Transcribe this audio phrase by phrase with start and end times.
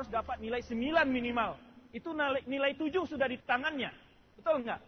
[0.00, 1.60] harus dapat nilai 9 minimal.
[1.92, 3.92] Itu nilai, nilai 7 sudah di tangannya.
[4.40, 4.80] Betul enggak?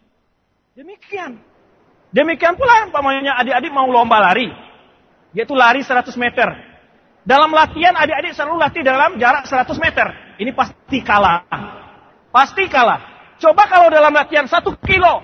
[0.73, 1.37] Demikian.
[2.09, 4.49] Demikian pula umpamanya adik-adik mau lomba lari.
[5.37, 6.49] Yaitu lari 100 meter.
[7.21, 10.09] Dalam latihan adik-adik selalu latih dalam jarak 100 meter.
[10.41, 11.45] Ini pasti kalah.
[12.33, 13.37] Pasti kalah.
[13.37, 15.21] Coba kalau dalam latihan 1 kilo.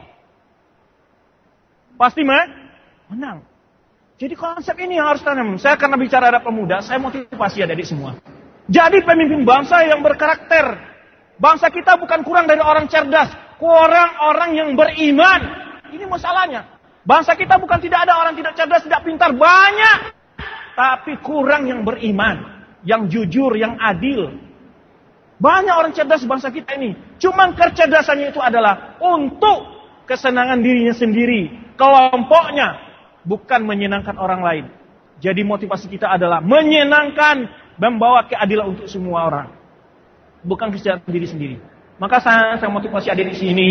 [1.97, 3.41] Pasti menang.
[4.21, 5.57] Jadi konsep ini harus tanam.
[5.57, 8.13] Saya karena bicara ada pemuda, saya motivasi adik-adik semua.
[8.69, 10.77] Jadi pemimpin bangsa yang berkarakter.
[11.41, 15.41] Bangsa kita bukan kurang dari orang cerdas, kurang orang yang beriman.
[15.89, 16.77] Ini masalahnya.
[17.01, 20.13] Bangsa kita bukan tidak ada orang tidak cerdas, tidak pintar, banyak.
[20.77, 24.37] Tapi kurang yang beriman, yang jujur, yang adil.
[25.39, 26.93] Banyak orang cerdas bangsa kita ini.
[27.17, 32.75] Cuman kecerdasannya itu adalah untuk kesenangan dirinya sendiri, kelompoknya,
[33.23, 34.65] bukan menyenangkan orang lain.
[35.19, 39.49] Jadi motivasi kita adalah menyenangkan, membawa keadilan untuk semua orang.
[40.43, 41.55] Bukan kesejahteraan diri sendiri.
[41.99, 43.69] Maka saya, saya motivasi adik di sini,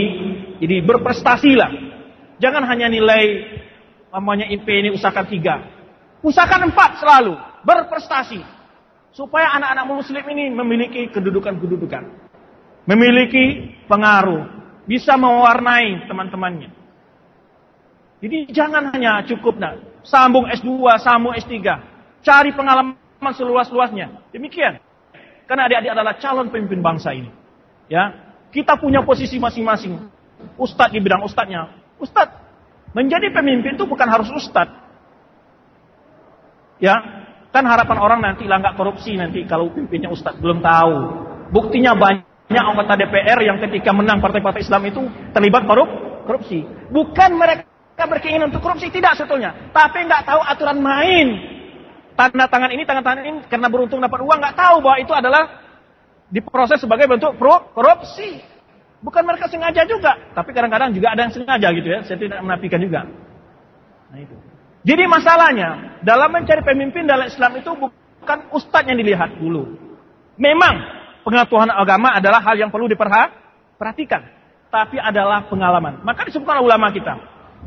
[0.61, 1.70] jadi berprestasilah.
[2.41, 3.25] Jangan hanya nilai
[4.12, 5.65] namanya IP ini usahakan tiga.
[6.20, 8.41] Usahakan empat selalu, berprestasi.
[9.17, 12.05] Supaya anak-anak muslim ini memiliki kedudukan-kedudukan.
[12.84, 14.45] Memiliki pengaruh.
[14.84, 16.70] Bisa mewarnai teman-temannya.
[18.19, 20.69] Jadi jangan hanya cukup nak sambung S2,
[21.00, 21.55] sambung S3.
[22.25, 24.31] Cari pengalaman seluas-luasnya.
[24.31, 24.79] Demikian.
[25.49, 27.33] Karena adik-adik adalah calon pemimpin bangsa ini.
[27.89, 28.13] Ya,
[28.53, 29.97] kita punya posisi masing-masing.
[30.61, 31.73] Ustadz di bidang ustadznya.
[31.99, 32.37] Ustadz,
[32.93, 34.87] menjadi pemimpin itu bukan harus ustadz.
[36.79, 36.95] Ya,
[37.51, 40.97] kan harapan orang nanti lah nggak korupsi nanti kalau pimpinnya ustadz belum tahu.
[41.51, 45.01] Buktinya banyak anggota DPR yang ketika menang partai-partai Islam itu
[45.33, 45.89] terlibat korup
[46.29, 46.63] korupsi.
[46.93, 47.65] Bukan mereka
[48.05, 51.58] berkeinginan untuk korupsi tidak sebetulnya, tapi nggak tahu aturan main.
[52.19, 55.63] Tanda tangan ini, tanda tangan ini karena beruntung dapat uang nggak tahu bahwa itu adalah
[56.35, 57.39] diproses sebagai bentuk
[57.71, 58.43] korupsi.
[58.99, 62.03] Bukan mereka sengaja juga, tapi kadang-kadang juga ada yang sengaja gitu ya.
[62.03, 63.07] Saya tidak menafikan juga.
[64.11, 64.34] Nah itu.
[64.83, 69.78] Jadi masalahnya dalam mencari pemimpin dalam Islam itu bukan ustadz yang dilihat dulu.
[70.34, 70.75] Memang
[71.23, 74.27] pengetahuan agama adalah hal yang perlu diperhatikan,
[74.75, 76.03] tapi adalah pengalaman.
[76.03, 77.15] Maka disebutkan ulama kita,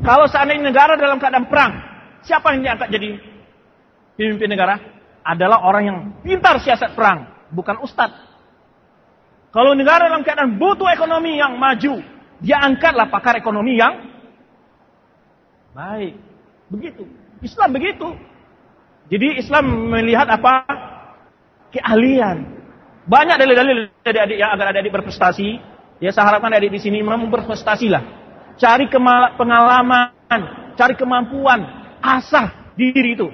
[0.04, 1.72] kalau seandainya negara dalam keadaan perang,
[2.20, 3.31] siapa yang diangkat jadi
[4.30, 4.74] pemimpin negara?
[5.22, 8.30] Adalah orang yang pintar siasat perang, bukan ustadz.
[9.52, 12.02] Kalau negara dalam keadaan butuh ekonomi yang maju,
[12.40, 14.00] dia angkatlah pakar ekonomi yang
[15.76, 16.16] baik.
[16.72, 17.04] Begitu.
[17.44, 18.08] Islam begitu.
[19.12, 20.64] Jadi Islam melihat apa?
[21.70, 22.48] Keahlian.
[23.04, 25.60] Banyak dalil-dalil adik-adik yang agar adik-adik berprestasi.
[26.02, 28.22] Ya saya harapkan adik di sini memang berprestasi lah
[28.56, 28.88] cari
[29.36, 30.40] pengalaman,
[30.76, 31.60] cari kemampuan,
[32.02, 33.28] asah diri itu.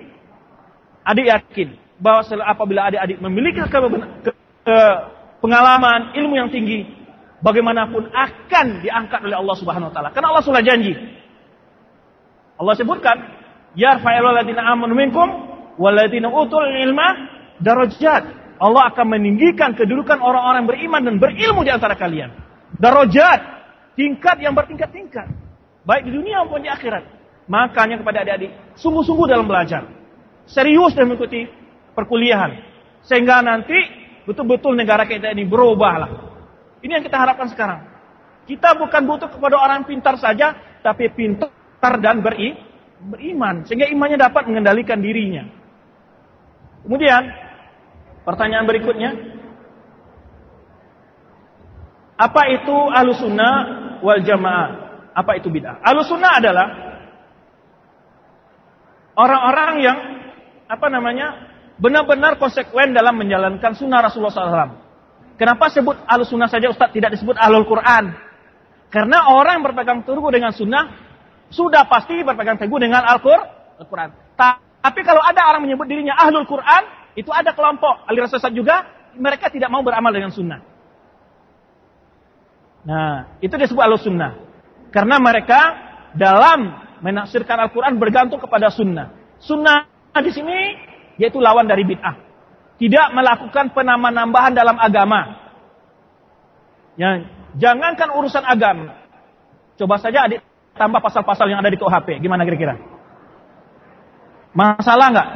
[1.09, 4.31] Adik yakin bahwa apabila adik-adik memiliki ke, ke,
[4.69, 4.79] ke,
[5.41, 6.85] pengalaman, ilmu yang tinggi,
[7.41, 10.11] bagaimanapun akan diangkat oleh Allah Subhanahu wa taala.
[10.13, 10.93] Karena Allah sudah janji.
[12.59, 13.17] Allah sebutkan,
[13.73, 15.29] "Yarfa'ul ladzina amanu minkum
[15.81, 17.09] walladzina utul ilma
[17.63, 22.35] darajat." Allah akan meninggikan kedudukan orang-orang beriman dan berilmu di antara kalian.
[22.75, 23.39] Darajat
[23.95, 25.31] tingkat yang bertingkat-tingkat.
[25.87, 27.07] Baik di dunia maupun di akhirat.
[27.47, 29.98] Makanya kepada adik-adik, sungguh-sungguh dalam belajar.
[30.49, 31.45] Serius dalam mengikuti
[31.93, 32.57] perkuliahan.
[33.05, 33.77] Sehingga nanti
[34.25, 36.09] betul-betul negara kita ini berubahlah.
[36.81, 37.81] Ini yang kita harapkan sekarang.
[38.49, 42.57] Kita bukan butuh kepada orang pintar saja, tapi pintar dan beri,
[42.97, 43.69] beriman.
[43.69, 45.45] Sehingga imannya dapat mengendalikan dirinya.
[46.81, 47.29] Kemudian,
[48.25, 49.11] pertanyaan berikutnya.
[52.17, 53.51] Apa itu alusuna
[54.01, 54.71] wal jamaah.
[55.13, 55.83] Apa itu bid'ah?
[55.83, 56.67] Alusunnah adalah
[59.19, 59.99] orang-orang yang
[60.69, 61.49] apa namanya
[61.81, 64.73] benar-benar konsekuen dalam menjalankan sunnah Rasulullah SAW.
[65.41, 68.13] Kenapa sebut alusunnah saja Ustaz tidak disebut ahlul Quran?
[68.93, 71.09] Karena orang yang berpegang teguh dengan sunnah
[71.49, 74.11] sudah pasti berpegang teguh dengan Al-Quran.
[74.79, 76.83] Tapi kalau ada orang menyebut dirinya ahlul Quran,
[77.15, 78.85] itu ada kelompok aliran sesat juga,
[79.17, 80.61] mereka tidak mau beramal dengan sunnah.
[82.89, 84.39] Nah, itu disebut al-sunnah.
[84.89, 85.61] Karena mereka
[86.17, 89.13] dalam menafsirkan Al-Quran bergantung kepada sunnah.
[89.39, 89.85] Sunnah
[90.19, 90.59] di sini
[91.19, 92.17] yaitu lawan dari bid'ah.
[92.79, 95.51] Tidak melakukan penambah-nambahan dalam agama.
[96.95, 97.27] Ya,
[97.59, 98.95] jangankan urusan agama.
[99.75, 100.43] Coba saja adik
[100.79, 102.23] tambah pasal-pasal yang ada di KUHP.
[102.23, 102.79] Gimana kira-kira?
[104.55, 105.29] Masalah nggak?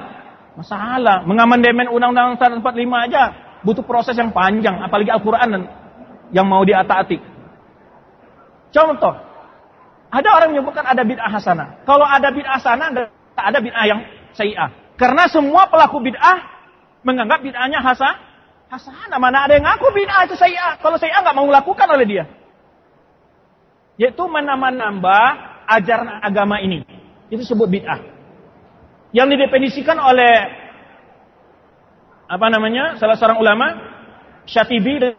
[0.59, 1.17] Masalah.
[1.27, 3.23] Mengamandemen Undang-Undang 45 aja
[3.67, 4.79] butuh proses yang panjang.
[4.79, 5.67] Apalagi Al-Quran
[6.31, 7.19] yang mau diata-atik.
[8.73, 9.15] Contoh,
[10.09, 11.69] ada orang menyebutkan ada bid'ah hasanah.
[11.85, 12.89] Kalau ada bid'ah hasanah,
[13.35, 14.01] ada bid'ah yang
[14.37, 14.96] sayi'ah.
[14.96, 16.38] Karena semua pelaku bid'ah
[17.02, 18.17] menganggap bid'ahnya hasa,
[18.70, 19.19] hasanah.
[19.19, 20.79] Mana ada yang ngaku bid'ah itu saya.
[20.79, 22.25] Kalau saya nggak mau lakukan oleh dia.
[24.00, 25.25] Yaitu menambah-nambah
[25.69, 26.84] ajaran agama ini.
[27.32, 28.00] Itu sebut bid'ah.
[29.12, 30.34] Yang didefinisikan oleh
[32.29, 32.96] apa namanya?
[32.96, 33.67] Salah seorang ulama
[34.49, 35.14] Syatibi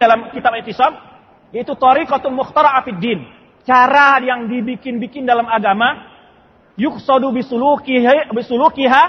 [0.00, 0.92] dalam kitab Itisab
[1.54, 3.20] yaitu tariqatul mukhtara fid din.
[3.64, 6.13] Cara yang dibikin-bikin dalam agama
[6.74, 9.02] yuqsadu bisulukiha bisulukiha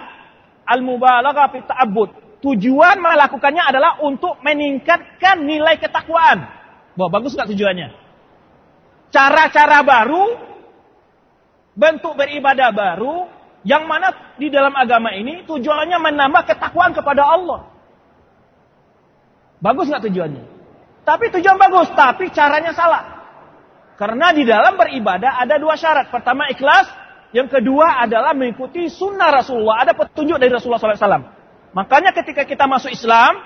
[0.66, 2.10] al-mubalagha fi ta'abbud.
[2.42, 6.46] Tujuan melakukannya adalah untuk meningkatkan nilai ketakwaan.
[6.94, 7.90] Wah, bagus nggak tujuannya?
[9.10, 10.24] Cara-cara baru,
[11.74, 13.26] bentuk beribadah baru,
[13.66, 17.66] yang mana di dalam agama ini tujuannya menambah ketakwaan kepada Allah.
[19.58, 20.44] Bagus nggak tujuannya?
[21.02, 23.04] Tapi tujuan bagus, tapi caranya salah.
[23.96, 26.14] Karena di dalam beribadah ada dua syarat.
[26.14, 27.05] Pertama ikhlas,
[27.36, 29.84] yang kedua adalah mengikuti sunnah Rasulullah.
[29.84, 31.28] Ada petunjuk dari Rasulullah SAW.
[31.76, 33.44] Makanya ketika kita masuk Islam,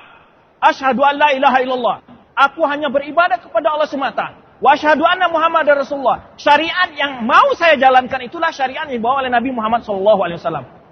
[0.61, 1.97] Ashadu an la ilaha illallah.
[2.37, 4.37] Aku hanya beribadah kepada Allah semata.
[4.61, 6.35] Wa ashadu anna Muhammad Rasulullah.
[6.35, 10.37] Syariat yang mau saya jalankan itulah syariat yang dibawa oleh Nabi Muhammad SAW.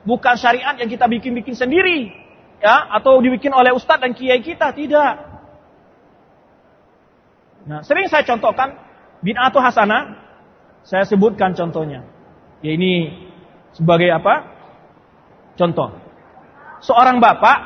[0.07, 2.15] Bukan syariat yang kita bikin-bikin sendiri.
[2.63, 4.71] ya Atau dibikin oleh ustadz dan kiai kita.
[4.71, 5.13] Tidak.
[7.67, 8.79] Nah, sering saya contohkan
[9.19, 10.15] bid'atu hasanah.
[10.88, 12.16] Saya sebutkan contohnya.
[12.65, 13.13] Ya ini
[13.77, 14.45] sebagai apa?
[15.57, 15.94] Contoh.
[16.81, 17.57] Seorang bapak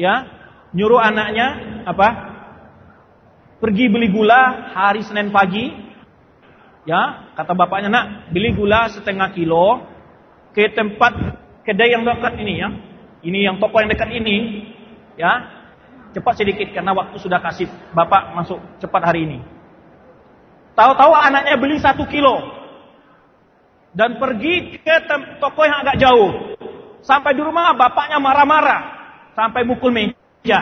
[0.00, 0.28] ya
[0.72, 2.08] nyuruh anaknya apa?
[3.62, 5.70] Pergi beli gula hari Senin pagi.
[6.82, 9.86] Ya, kata bapaknya, "Nak, beli gula setengah kilo
[10.50, 11.14] ke tempat
[11.62, 12.68] kedai yang dekat ini ya.
[13.22, 14.66] Ini yang toko yang dekat ini,
[15.14, 15.62] ya.
[16.10, 19.38] Cepat sedikit karena waktu sudah kasih bapak masuk cepat hari ini."
[20.74, 22.61] Tahu-tahu anaknya beli satu kilo,
[23.92, 24.96] dan pergi ke
[25.40, 26.56] toko yang agak jauh.
[27.02, 28.80] Sampai di rumah bapaknya marah-marah
[29.36, 30.60] sampai mukul meja.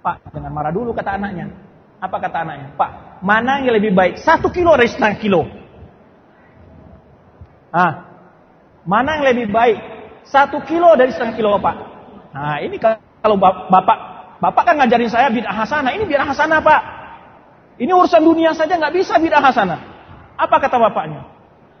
[0.00, 1.50] Pak, jangan marah dulu kata anaknya.
[1.98, 2.68] Apa kata anaknya?
[2.78, 4.22] Pak, mana yang lebih baik?
[4.22, 5.42] Satu kilo dari setengah kilo.
[7.74, 8.06] Ah,
[8.86, 9.76] mana yang lebih baik?
[10.26, 11.76] Satu kilo dari setengah kilo, Pak.
[12.32, 13.98] Nah, ini kalau bapak
[14.38, 15.90] bapak kan ngajarin saya bid'ah hasanah.
[15.90, 16.80] Ini bid'ah hasanah, Pak.
[17.82, 19.80] Ini urusan dunia saja nggak bisa bid'ah hasanah.
[20.38, 21.35] Apa kata bapaknya?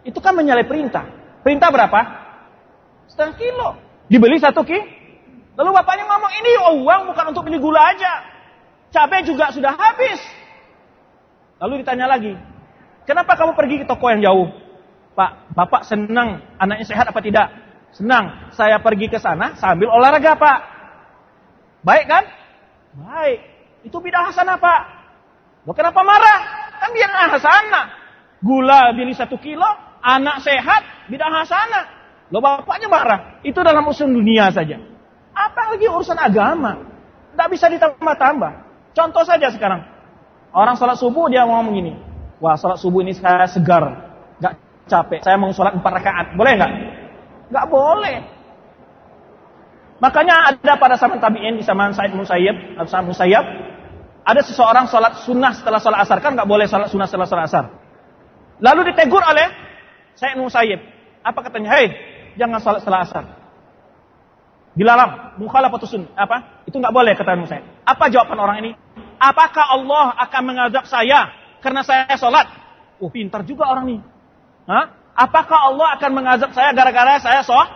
[0.06, 1.02] Itu kan menyalahi perintah.
[1.42, 2.00] Perintah berapa?
[3.10, 3.68] Setengah kilo.
[4.06, 4.78] Dibeli satu ki.
[5.58, 8.22] Lalu bapaknya ngomong, ini uang bukan untuk beli gula aja.
[8.94, 10.22] Cabai juga sudah habis.
[11.58, 12.36] Lalu ditanya lagi,
[13.08, 14.52] kenapa kamu pergi ke toko yang jauh?
[15.16, 17.48] Pak, bapak senang anaknya sehat apa tidak?
[17.96, 18.52] Senang.
[18.52, 20.58] Saya pergi ke sana sambil olahraga, Pak.
[21.80, 22.24] Baik kan?
[23.00, 23.40] Baik.
[23.88, 24.80] Itu bidah hasanah, Pak.
[25.64, 26.40] Loh, kenapa marah?
[26.76, 27.86] Kan biar hasanah.
[28.44, 31.84] Gula beli satu kilo, anak sehat, bid'ah hasanah.
[32.30, 33.20] Lo bapaknya marah.
[33.42, 34.78] Itu dalam urusan dunia saja.
[35.34, 36.78] Apa lagi urusan agama?
[37.34, 38.52] Tidak bisa ditambah-tambah.
[38.94, 39.84] Contoh saja sekarang.
[40.54, 41.92] Orang sholat subuh dia ngomong gini.
[42.40, 43.84] Wah sholat subuh ini saya segar.
[44.40, 44.56] Gak
[44.88, 45.20] capek.
[45.20, 46.26] Saya mau sholat empat rakaat.
[46.34, 46.72] Boleh nggak?
[47.52, 48.16] Gak boleh.
[50.00, 53.44] Makanya ada pada zaman tabi'in di zaman Said Musayyib, Said Musayyib,
[54.26, 56.18] ada seseorang sholat sunnah setelah sholat asar.
[56.24, 57.64] Kan nggak boleh sholat sunnah setelah sholat asar.
[58.60, 59.65] Lalu ditegur oleh
[60.16, 60.80] saya Musayyib.
[61.20, 61.68] Apa katanya?
[61.76, 61.92] Hei,
[62.40, 63.24] jangan salat setelah asar.
[64.76, 66.04] Dilarang, mukhalafatu sun.
[66.16, 66.64] Apa?
[66.68, 67.64] Itu nggak boleh kata Musayyib.
[67.84, 68.72] Apa jawaban orang ini?
[69.16, 71.32] Apakah Allah akan mengazab saya
[71.64, 72.48] karena saya sholat?
[73.00, 74.00] Oh, pintar juga orang ini.
[74.68, 74.92] Hah?
[75.16, 77.68] Apakah Allah akan mengazab saya gara-gara saya sholat?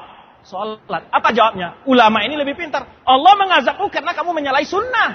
[0.44, 1.08] Sholat.
[1.08, 1.80] Apa jawabnya?
[1.88, 2.84] Ulama ini lebih pintar.
[3.04, 5.10] Allah mengazabku karena kamu menyalahi sunnah.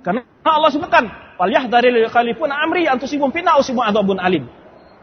[0.00, 1.12] Karena Allah sebutkan,
[1.48, 4.44] dari khalifun amri antusibum fitnah usibum adabun alim.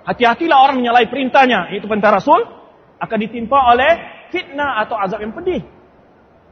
[0.05, 2.39] Hati-hatilah orang menyalahi perintahnya, itu perintah Rasul,
[3.01, 3.91] akan ditimpa oleh
[4.31, 5.65] fitnah atau azab yang pedih.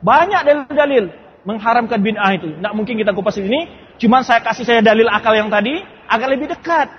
[0.03, 1.05] Banyak dalil-dalil
[1.47, 2.51] mengharamkan bid'ah itu.
[2.59, 3.69] Tidak mungkin kita kupas ini,
[4.01, 6.91] cuman saya kasih saya dalil akal yang tadi agar lebih dekat.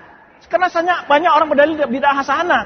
[0.47, 2.63] Karena banyak, banyak orang berdalil bid'ah hasanah.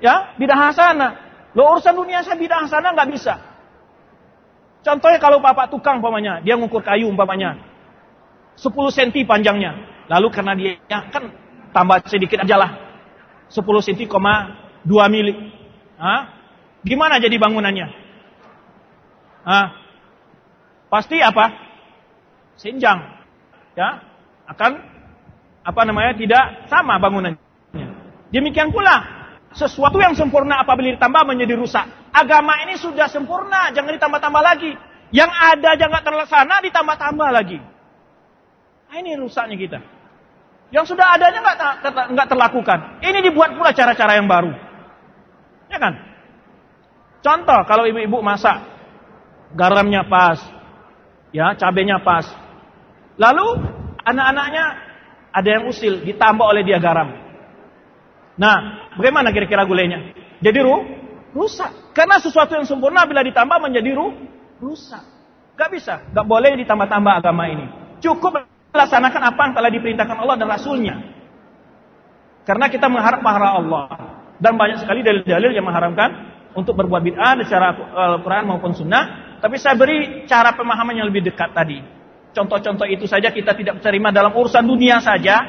[0.00, 1.10] Ya, bid'ah hasanah.
[1.52, 3.34] Lo urusan dunia saya bid'ah hasanah nggak bisa.
[4.80, 7.73] Contohnya kalau bapak tukang umpamanya, dia ngukur kayu umpamanya.
[8.58, 9.72] 10 cm panjangnya.
[10.08, 11.32] Lalu karena dia kan
[11.74, 12.70] tambah sedikit aja lah.
[13.50, 14.28] 10 cm,
[14.86, 15.34] 2 mili.
[15.98, 16.28] Hah?
[16.84, 17.86] Gimana jadi bangunannya?
[19.44, 19.66] Hah?
[20.92, 21.50] Pasti apa?
[22.54, 23.02] Senjang.
[23.74, 24.06] Ya,
[24.46, 24.78] akan
[25.64, 26.14] apa namanya?
[26.14, 27.40] tidak sama bangunannya.
[28.30, 29.02] Demikian pula
[29.54, 31.86] sesuatu yang sempurna apabila ditambah menjadi rusak.
[32.14, 34.74] Agama ini sudah sempurna, jangan ditambah-tambah lagi.
[35.14, 37.58] Yang ada jangan terlaksana ditambah-tambah lagi.
[38.94, 39.82] Nah, ini rusaknya kita.
[40.70, 41.58] Yang sudah adanya nggak
[42.14, 43.02] nggak terlakukan.
[43.02, 44.54] Ini dibuat pula cara-cara yang baru.
[45.66, 45.98] Ya kan?
[47.18, 48.62] Contoh kalau ibu-ibu masak,
[49.58, 50.38] garamnya pas,
[51.34, 52.22] ya cabenya pas.
[53.18, 53.66] Lalu
[54.06, 54.64] anak-anaknya
[55.34, 57.18] ada yang usil, ditambah oleh dia garam.
[58.38, 60.14] Nah, bagaimana kira-kira gulenya?
[60.38, 60.86] Jadi ru,
[61.34, 61.98] rusak.
[61.98, 64.14] Karena sesuatu yang sempurna bila ditambah menjadi ru,
[64.62, 65.02] rusak.
[65.58, 67.66] Gak bisa, gak boleh ditambah-tambah agama ini.
[67.98, 70.94] Cukup laksanakan apa yang telah diperintahkan Allah dan Rasulnya.
[72.44, 73.86] Karena kita mengharap pahala Allah.
[74.42, 76.10] Dan banyak sekali dalil-dalil yang mengharamkan
[76.58, 77.72] untuk berbuat bid'ah secara
[78.18, 79.38] Al-Quran maupun Sunnah.
[79.38, 81.80] Tapi saya beri cara pemahaman yang lebih dekat tadi.
[82.34, 85.40] Contoh-contoh itu saja kita tidak terima dalam urusan dunia saja.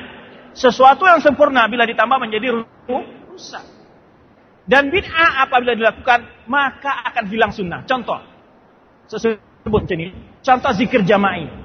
[0.56, 3.66] Sesuatu yang sempurna bila ditambah menjadi rusak.
[4.66, 7.84] Dan bid'ah apabila dilakukan maka akan hilang sunnah.
[7.90, 8.22] Contoh,
[9.10, 10.14] sebut ini.
[10.46, 11.65] Contoh zikir jama'i.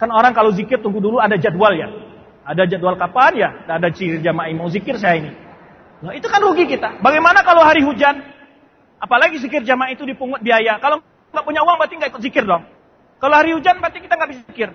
[0.00, 1.92] Kan orang kalau zikir tunggu dulu ada jadwal ya.
[2.48, 3.50] Ada jadwal kapan ya?
[3.68, 5.30] Ada zikir jama'i mau zikir saya ini.
[6.00, 7.04] Nah itu kan rugi kita.
[7.04, 8.24] Bagaimana kalau hari hujan?
[8.96, 10.80] Apalagi zikir jama'i itu dipungut biaya.
[10.80, 11.04] Kalau
[11.36, 12.64] nggak punya uang berarti nggak ikut zikir dong.
[13.20, 14.70] Kalau hari hujan berarti kita nggak bisa zikir.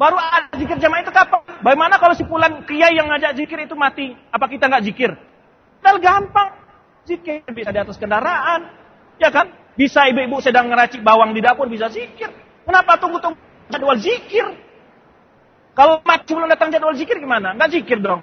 [0.00, 1.40] Baru ada zikir jamaah itu kapan?
[1.60, 4.16] Bagaimana kalau si pulan kiai yang ngajak zikir itu mati?
[4.32, 5.12] Apa kita nggak zikir?
[5.84, 6.48] Padahal gampang.
[7.04, 8.72] Zikir bisa di atas kendaraan.
[9.20, 9.52] Ya kan?
[9.76, 12.32] Bisa ibu-ibu sedang ngeracik bawang di dapur bisa zikir.
[12.64, 14.46] Kenapa tunggu-tunggu jadwal zikir?
[15.76, 17.54] Kalau mati belum datang jadwal zikir gimana?
[17.54, 18.20] Nggak zikir dong.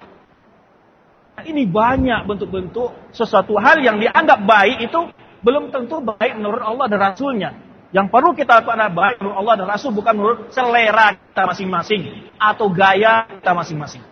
[1.36, 5.00] Nah, ini banyak bentuk-bentuk sesuatu hal yang dianggap baik itu
[5.44, 7.50] belum tentu baik menurut Allah dan Rasulnya.
[7.96, 12.02] Yang perlu kita lakukan adalah baik menurut Allah dan Rasul bukan menurut selera kita masing-masing
[12.36, 14.04] atau gaya kita masing-masing.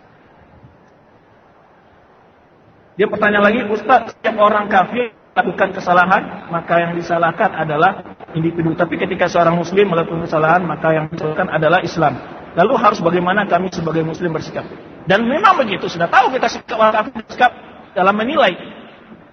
[2.94, 8.74] Dia bertanya lagi, Ustaz, setiap orang kafir melakukan kesalahan, maka yang disalahkan adalah individu.
[8.74, 12.18] Tapi ketika seorang muslim melakukan kesalahan, maka yang disalahkan adalah Islam.
[12.54, 14.66] Lalu harus bagaimana kami sebagai muslim bersikap?
[15.10, 17.50] Dan memang begitu, sudah tahu kita sikap orang kafir bersikap
[17.94, 18.54] dalam menilai.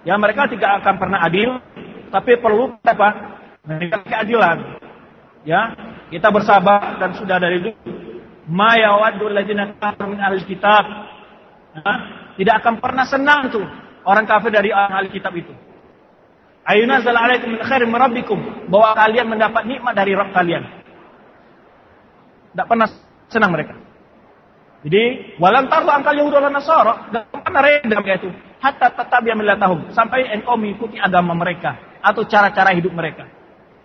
[0.02, 1.62] Ya mereka tidak akan pernah adil,
[2.10, 3.38] tapi perlu apa?
[3.62, 4.58] memberikan keadilan.
[5.46, 5.74] Ya,
[6.10, 7.74] kita bersabar dan sudah dari dulu.
[8.50, 9.70] Ma yawaddu alladziina
[10.06, 10.82] min ahli kitab.
[11.78, 11.92] Ya,
[12.42, 13.62] tidak akan pernah senang tuh
[14.02, 15.54] orang kafir dari ahli kitab itu.
[16.62, 18.38] Ayuna zal alaikum min khairin rabbikum
[18.70, 20.62] bahwa kalian mendapat nikmat dari Rabb kalian.
[22.54, 22.88] Tidak pernah
[23.26, 23.74] senang mereka.
[24.82, 29.94] Jadi walan tardu angkal Yahudi dan Nasara dan mana reda itu hatta tetap yang tahun
[29.94, 33.26] sampai engkau mengikuti agama mereka atau cara-cara hidup mereka.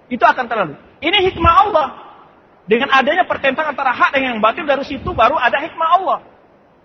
[0.10, 0.74] Itu akan terlalu.
[1.02, 1.88] Ini hikmah Allah.
[2.68, 6.20] Dengan adanya pertentangan antara hak dengan yang batil dari situ baru ada hikmah Allah.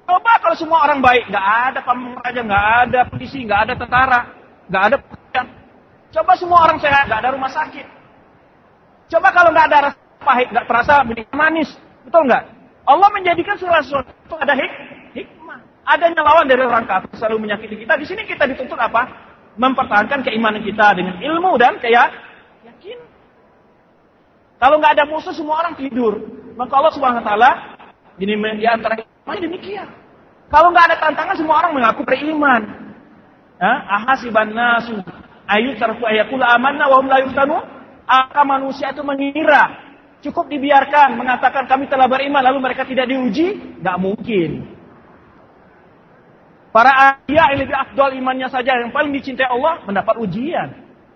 [0.07, 4.21] Coba kalau semua orang baik, nggak ada raja, nggak ada polisi, nggak ada tentara,
[4.71, 4.97] nggak ada.
[6.13, 7.87] Coba semua orang sehat, nggak ada rumah sakit.
[9.09, 10.95] Coba kalau nggak ada rasa pahit, nggak terasa
[11.33, 11.73] manis,
[12.05, 12.45] betul nggak?
[12.85, 14.73] Allah menjadikan segala sesuatu ada hik
[15.17, 15.59] hikmah.
[15.89, 17.97] Adanya lawan dari orang kafir selalu menyakiti kita.
[17.97, 19.09] Di sini kita dituntut apa?
[19.57, 22.13] Mempertahankan keimanan kita dengan ilmu dan kayak
[22.69, 22.99] yakin.
[24.61, 26.21] Kalau nggak ada musuh semua orang tidur.
[26.53, 27.51] Maka Allah Subhanahu wa taala
[28.21, 29.89] ini di antara demikian.
[30.53, 32.63] Kalau nggak ada tantangan semua orang mengaku beriman.
[33.63, 34.99] Ahasiban nasu
[35.49, 37.59] ayu tarfu ayakul amanna wa hum la yuftanu?
[38.03, 43.79] Apa manusia itu mengira cukup dibiarkan mengatakan kami telah beriman lalu mereka tidak diuji?
[43.83, 44.51] Nggak mungkin.
[46.73, 50.73] Para ayah yang lebih afdol imannya saja yang paling dicintai Allah mendapat ujian.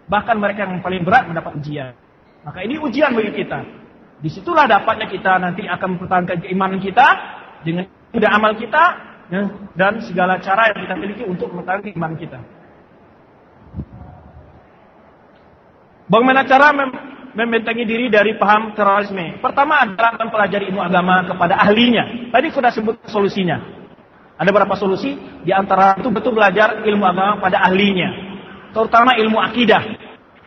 [0.06, 1.96] Bahkan mereka yang paling berat mendapat ujian.
[2.44, 3.64] Maka ini ujian bagi kita.
[4.20, 7.06] Di situlah dapatnya kita nanti akan mempertahankan keimanan kita
[7.64, 8.84] dengan sudah amal kita
[9.32, 9.40] ya,
[9.76, 12.38] dan segala cara yang kita miliki untuk mempertahankan keimanan kita.
[16.06, 16.90] Bagaimana cara mem
[17.36, 19.42] membentengi diri dari paham terorisme?
[19.42, 22.30] Pertama adalah mempelajari ilmu agama kepada ahlinya.
[22.30, 23.58] Tadi sudah sebut solusinya.
[24.38, 25.18] Ada beberapa solusi?
[25.42, 28.08] Di antara itu betul belajar ilmu agama pada ahlinya.
[28.70, 29.82] Terutama ilmu akidah.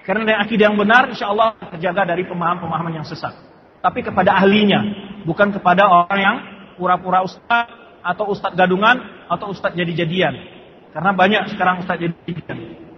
[0.08, 3.36] Karena dengan akidah yang benar, insya Allah terjaga dari pemahaman-pemahaman yang sesat.
[3.84, 4.82] Tapi kepada ahlinya,
[5.28, 6.36] bukan kepada orang yang
[6.80, 7.70] pura-pura ustaz
[8.02, 10.34] atau ustaz gadungan atau ustaz jadi-jadian.
[10.96, 12.89] Karena banyak sekarang ustaz jadi-jadian.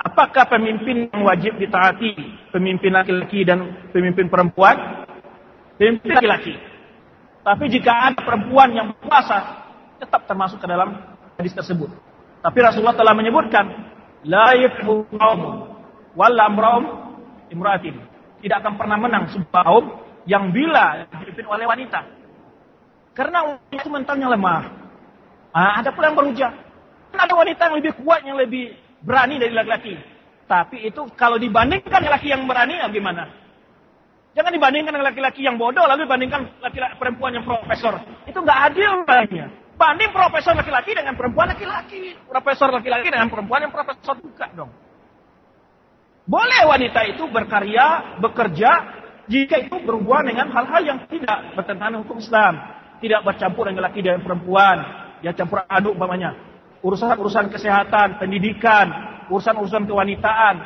[0.00, 2.16] Apakah pemimpin yang wajib ditaati?
[2.56, 5.04] Pemimpin laki-laki dan pemimpin perempuan?
[5.76, 6.56] Pemimpin laki-laki.
[7.44, 9.60] Tapi jika ada perempuan yang puasa,
[10.00, 10.96] tetap termasuk ke dalam
[11.36, 11.92] hadis tersebut.
[12.40, 13.68] Tapi Rasulullah telah menyebutkan
[14.24, 15.40] la yafhu qaum
[16.16, 16.84] wala amraum
[17.52, 18.00] imra'atin.
[18.40, 19.84] Tidak akan pernah menang sebuah kaum
[20.24, 22.00] yang bila dipimpin oleh wanita.
[23.12, 24.62] Karena wanita itu mentalnya lemah.
[25.52, 26.52] Ah, ada pula yang berhujah.
[27.12, 28.72] Ada wanita yang lebih kuat, yang lebih
[29.04, 29.94] berani dari laki-laki.
[30.50, 33.30] Tapi itu kalau dibandingkan laki yang berani, bagaimana?
[34.34, 37.98] Jangan dibandingkan dengan laki-laki yang bodoh, lalu dibandingkan laki-laki perempuan yang profesor.
[38.26, 39.48] Itu nggak adil banyak.
[39.78, 42.14] Banding profesor laki-laki dengan perempuan laki-laki.
[42.28, 44.70] Profesor laki-laki dengan perempuan yang profesor juga dong.
[46.28, 48.70] Boleh wanita itu berkarya, bekerja,
[49.30, 52.54] jika itu berhubungan dengan hal-hal yang tidak bertentangan hukum Islam.
[52.98, 54.76] Tidak bercampur dengan laki dan perempuan.
[55.22, 56.49] Ya campur aduk umpamanya.
[56.80, 58.88] Urusan-urusan kesehatan, pendidikan,
[59.28, 60.56] urusan-urusan kewanitaan.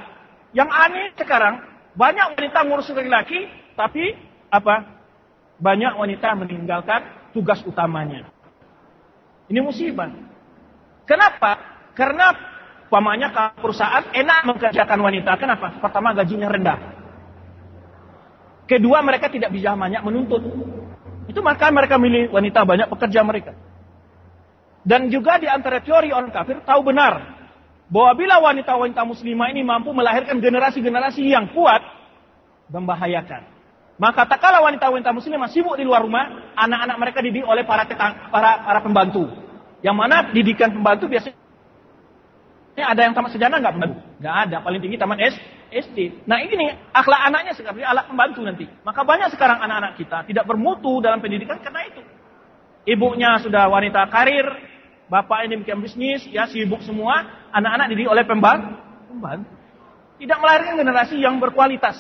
[0.55, 1.59] Yang aneh sekarang,
[1.99, 4.15] banyak wanita ngurus laki-laki, tapi
[4.51, 4.87] apa?
[5.59, 8.31] Banyak wanita meninggalkan tugas utamanya.
[9.51, 10.11] Ini musibah.
[11.05, 11.59] Kenapa?
[11.99, 12.33] Karena
[12.89, 15.35] pamanya perusahaan enak mengerjakan wanita.
[15.37, 15.83] Kenapa?
[15.83, 16.79] Pertama gajinya rendah.
[18.65, 20.41] Kedua mereka tidak bisa banyak menuntut.
[21.29, 23.53] Itu maka mereka milih wanita banyak pekerja mereka.
[24.85, 27.35] Dan juga di antara teori orang kafir tahu benar
[27.89, 31.81] bahwa bila wanita-wanita muslimah ini mampu melahirkan generasi-generasi yang kuat,
[32.69, 33.49] membahayakan.
[33.95, 38.29] Maka tak kala wanita-wanita muslimah sibuk di luar rumah, anak-anak mereka dididik oleh para tetang,
[38.29, 39.31] para para pembantu.
[39.81, 41.37] Yang mana didikan pembantu biasanya
[42.75, 43.99] ada yang tamat sejarah nggak pembantu?
[44.19, 45.35] Nggak ada, paling tinggi tamat S,
[45.71, 46.27] SD.
[46.27, 48.67] Nah ini nih, akhlak anaknya sekarang alat pembantu nanti.
[48.83, 52.03] Maka banyak sekarang anak-anak kita tidak bermutu dalam pendidikan karena itu.
[52.85, 54.74] Ibunya sudah wanita karir,
[55.09, 58.77] bapak ini bikin bisnis, ya sibuk semua, anak-anak dididik oleh pembantu.
[60.15, 61.99] Tidak melahirkan generasi yang berkualitas.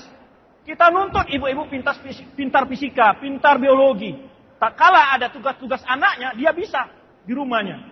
[0.64, 4.16] Kita nuntut ibu-ibu pintar, fisika, pintar biologi.
[4.56, 6.88] Tak kala ada tugas-tugas anaknya, dia bisa
[7.28, 7.84] di rumahnya.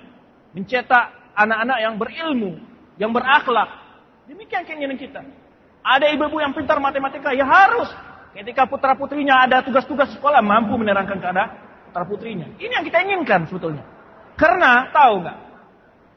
[0.56, 2.52] Mencetak anak-anak yang berilmu,
[2.96, 3.68] yang berakhlak.
[4.24, 5.20] Demikian keinginan kita.
[5.84, 7.92] Ada ibu-ibu yang pintar matematika, ya harus.
[8.32, 11.50] Ketika putra-putrinya ada tugas-tugas sekolah, mampu menerangkan keadaan
[11.92, 12.56] putra-putrinya.
[12.56, 13.84] Ini yang kita inginkan sebetulnya.
[14.42, 15.38] Karena, tahu nggak?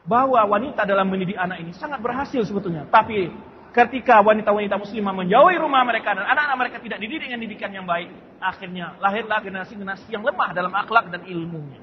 [0.09, 2.89] Bahwa wanita dalam mendidik anak ini sangat berhasil sebetulnya.
[2.89, 3.29] Tapi
[3.69, 8.09] ketika wanita-wanita muslimah menjauhi rumah mereka dan anak-anak mereka tidak dididik dengan didikan yang baik,
[8.41, 11.77] akhirnya lahirlah generasi-generasi yang lemah dalam akhlak dan ilmunya.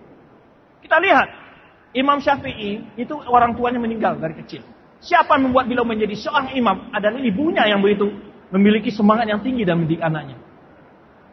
[0.82, 1.30] Kita lihat,
[1.94, 4.66] Imam Syafi'i itu orang tuanya meninggal dari kecil.
[4.98, 8.10] Siapa membuat beliau menjadi seorang imam adalah ibunya yang begitu
[8.50, 10.38] memiliki semangat yang tinggi dalam mendidik anaknya.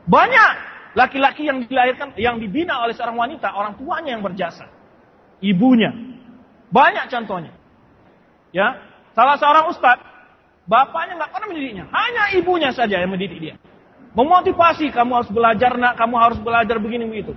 [0.09, 0.51] Banyak
[0.97, 4.78] laki-laki yang dilahirkan, yang dibina oleh seorang wanita, orang tuanya yang berjasa.
[5.39, 5.95] Ibunya.
[6.69, 7.55] Banyak contohnya.
[8.49, 8.81] Ya,
[9.13, 10.09] salah seorang ustadz
[10.69, 13.57] Bapaknya nggak pernah mendidiknya, hanya ibunya saja yang mendidik dia.
[14.13, 17.33] Memotivasi, kamu harus belajar nak, kamu harus belajar begini begitu.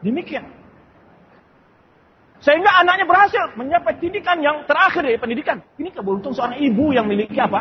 [0.00, 0.48] Demikian.
[2.40, 5.60] Sehingga anaknya berhasil mencapai pendidikan yang terakhir dari pendidikan.
[5.76, 7.60] Ini keberuntungan seorang ibu yang memiliki apa?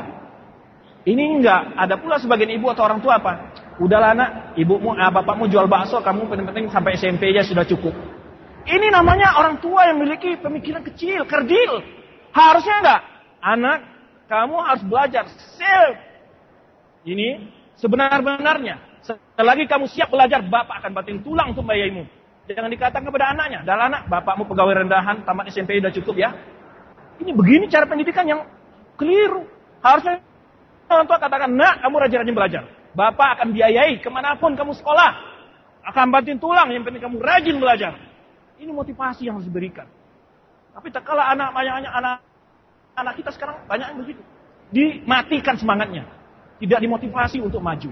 [1.03, 1.75] Ini enggak.
[1.75, 3.51] Ada pula sebagian ibu atau orang tua apa?
[3.83, 7.91] Udahlah anak, ibumu, eh, bapakmu jual bakso, kamu penting-penting sampai SMP aja sudah cukup.
[8.65, 11.85] Ini namanya orang tua yang memiliki pemikiran kecil, kerdil.
[12.33, 13.01] Harusnya enggak.
[13.45, 13.77] Anak,
[14.25, 15.95] kamu harus belajar self.
[17.05, 17.45] Ini
[17.77, 18.81] sebenar-benarnya.
[19.05, 22.09] Selagi kamu siap belajar, bapak akan batin tulang untuk bayimu.
[22.49, 26.29] Jangan dikatakan kepada anaknya, dah anak, bapakmu pegawai rendahan, tamat SMP sudah cukup ya.
[27.21, 28.41] Ini begini cara pendidikan yang
[28.97, 29.45] keliru.
[29.81, 30.21] Harusnya
[30.89, 32.63] orang tua katakan, nak, kamu rajin-rajin belajar.
[32.97, 35.37] Bapak akan biayai ke mana pun kamu sekolah.
[35.85, 37.93] Akan bantuin tulang, yang penting kamu rajin belajar.
[38.55, 39.87] Ini motivasi yang harus diberikan.
[40.75, 42.19] Tapi tak kalah anak banyak anak
[42.95, 44.23] Anak kita sekarang banyak yang begitu.
[44.71, 46.07] Dimatikan semangatnya.
[46.63, 47.91] Tidak dimotivasi untuk maju.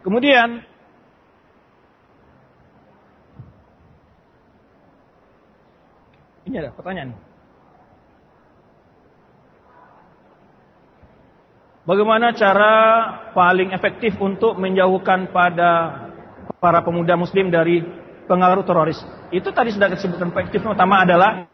[0.00, 0.64] Kemudian
[6.48, 7.12] ini ada pertanyaan.
[11.84, 12.74] Bagaimana cara
[13.36, 16.07] paling efektif untuk menjauhkan pada
[16.58, 17.82] para pemuda muslim dari
[18.26, 18.98] pengaruh teroris?
[19.34, 21.46] Itu tadi sudah disebutkan efektif pertama adalah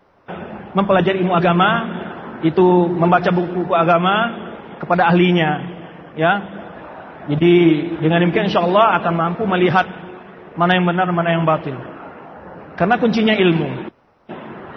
[0.75, 1.71] mempelajari ilmu agama
[2.45, 4.15] itu membaca buku-buku agama
[4.83, 5.51] kepada ahlinya
[6.19, 6.33] ya.
[7.25, 7.55] Jadi
[8.05, 9.89] dengan demikian insya Allah akan mampu melihat
[10.61, 11.77] mana yang benar mana yang batil.
[12.77, 13.89] Karena kuncinya ilmu.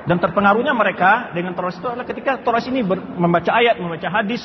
[0.07, 2.79] Dan terpengaruhnya mereka dengan teroris itu adalah ketika teroris ini
[3.19, 4.39] membaca ayat membaca hadis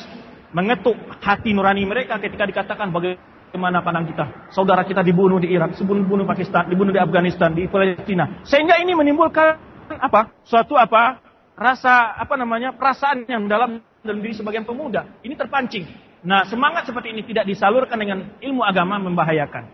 [0.51, 4.49] mengetuk hati nurani mereka ketika dikatakan bagaimana pandang kita?
[4.49, 8.41] Saudara kita dibunuh di Irak dibunuh Pakistan dibunuh di Afghanistan di Palestina.
[8.41, 9.57] Sehingga ini menimbulkan
[10.01, 10.33] apa?
[10.41, 11.21] Suatu apa?
[11.53, 12.73] Rasa apa namanya?
[12.73, 15.05] Perasaan yang dalam dalam diri sebagian pemuda.
[15.21, 15.85] Ini terpancing.
[16.25, 19.69] Nah semangat seperti ini tidak disalurkan dengan ilmu agama membahayakan.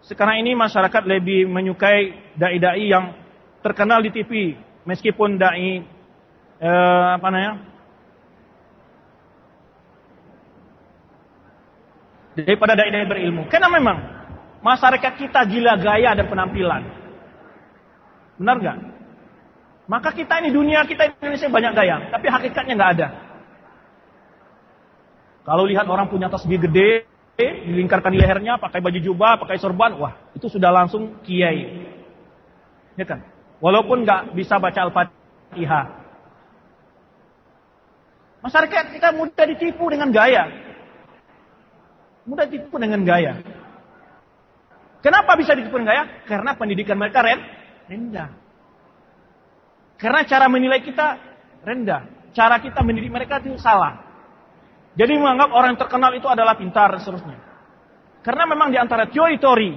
[0.00, 3.12] Sekarang ini masyarakat lebih menyukai dai-dai yang
[3.60, 4.56] terkenal di TV
[4.88, 5.84] meskipun dai
[6.56, 7.52] eh, apa namanya
[12.36, 13.50] daripada dai-dai berilmu.
[13.50, 13.98] Karena memang
[14.62, 16.82] masyarakat kita gila gaya dan penampilan.
[18.40, 18.78] Benar nggak?
[19.90, 23.08] Maka kita ini dunia kita Indonesia banyak gaya, tapi hakikatnya nggak ada.
[25.42, 30.14] Kalau lihat orang punya tasbih gede, dilingkarkan di lehernya, pakai baju jubah, pakai sorban, wah
[30.36, 31.90] itu sudah langsung kiai.
[32.94, 33.24] Ya kan?
[33.58, 35.84] Walaupun nggak bisa baca al-fatihah.
[38.40, 40.69] Masyarakat kita mudah ditipu dengan gaya.
[42.30, 43.42] Mudah ditipu dengan gaya.
[45.02, 46.04] Kenapa bisa ditipu dengan gaya?
[46.30, 47.26] Karena pendidikan mereka
[47.90, 48.30] rendah.
[49.98, 51.18] Karena cara menilai kita
[51.66, 52.06] rendah.
[52.30, 53.98] Cara kita mendidik mereka itu salah.
[54.94, 57.38] Jadi menganggap orang terkenal itu adalah pintar dan seterusnya.
[58.22, 59.70] Karena memang di antara teori-teori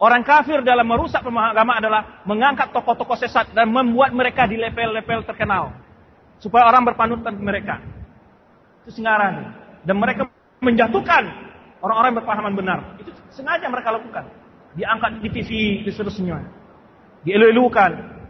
[0.00, 5.28] orang kafir dalam merusak pemahaman agama adalah mengangkat tokoh-tokoh sesat dan membuat mereka di level-level
[5.28, 5.76] terkenal
[6.40, 7.76] supaya orang berpanutan mereka.
[8.88, 9.52] Itu sengaran.
[9.84, 10.28] Dan mereka
[10.64, 11.49] menjatuhkan
[11.80, 12.78] orang-orang berpahaman benar.
[13.00, 14.24] Itu sengaja mereka lakukan.
[14.78, 15.50] Diangkat di TV,
[15.84, 16.40] di seterusnya.
[17.26, 18.20] Dielu-elukan.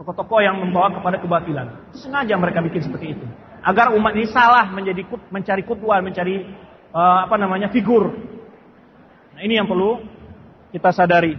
[0.00, 1.66] Tokoh-tokoh yang membawa kepada kebatilan.
[1.92, 3.26] Itu sengaja mereka bikin seperti itu
[3.60, 6.48] agar umat ini salah menjadi kut, mencari kutwal, mencari
[6.92, 8.08] uh, apa namanya figur.
[9.36, 10.00] Nah, ini yang perlu
[10.72, 11.36] kita sadari.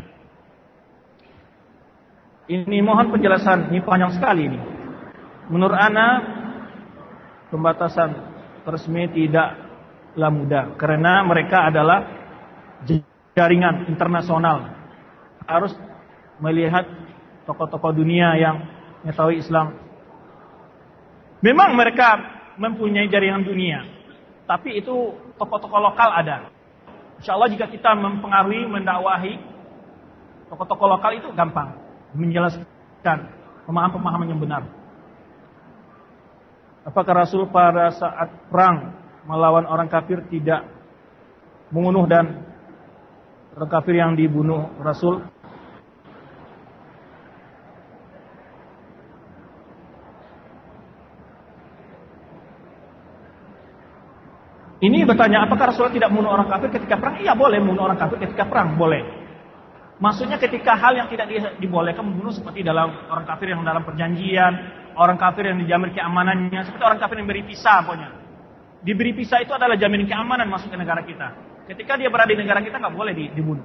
[2.51, 4.60] Ini mohon penjelasan, ini panjang sekali ini.
[5.47, 6.08] Menurut Ana
[7.47, 8.12] pembatasan
[8.67, 9.61] resmi tidaklah
[10.17, 12.08] mudah karena mereka adalah
[13.36, 14.71] jaringan internasional.
[15.47, 15.74] Harus
[16.39, 16.88] melihat
[17.47, 18.63] tokoh-tokoh dunia yang
[19.04, 19.76] mengetahui Islam
[21.41, 22.21] Memang mereka
[22.62, 23.82] mempunyai jaringan dunia,
[24.45, 24.93] tapi itu
[25.41, 26.54] tokoh-tokoh lokal ada.
[27.17, 29.41] Insya Allah jika kita mempengaruhi, mendakwahi
[30.54, 31.74] tokoh-tokoh lokal itu gampang
[32.13, 33.26] menjelaskan
[33.65, 34.63] pemahaman-pemahaman yang benar.
[36.86, 39.01] Apakah Rasul pada saat perang
[39.32, 40.67] melawan orang kafir tidak
[41.72, 42.44] membunuh dan
[43.56, 45.24] orang kafir yang dibunuh Rasul
[54.82, 57.22] Ini bertanya, apakah Rasulullah tidak membunuh orang kafir ketika perang?
[57.22, 59.06] Iya boleh membunuh orang kafir ketika perang, boleh.
[60.02, 61.30] Maksudnya ketika hal yang tidak
[61.62, 64.54] dibolehkan membunuh seperti dalam orang kafir yang dalam perjanjian,
[64.98, 68.20] orang kafir yang dijamin keamanannya, seperti orang kafir yang beri pisah pokoknya.
[68.82, 71.28] Diberi pisah itu adalah jaminan keamanan masuk ke negara kita.
[71.70, 73.63] Ketika dia berada di negara kita nggak boleh dibunuh,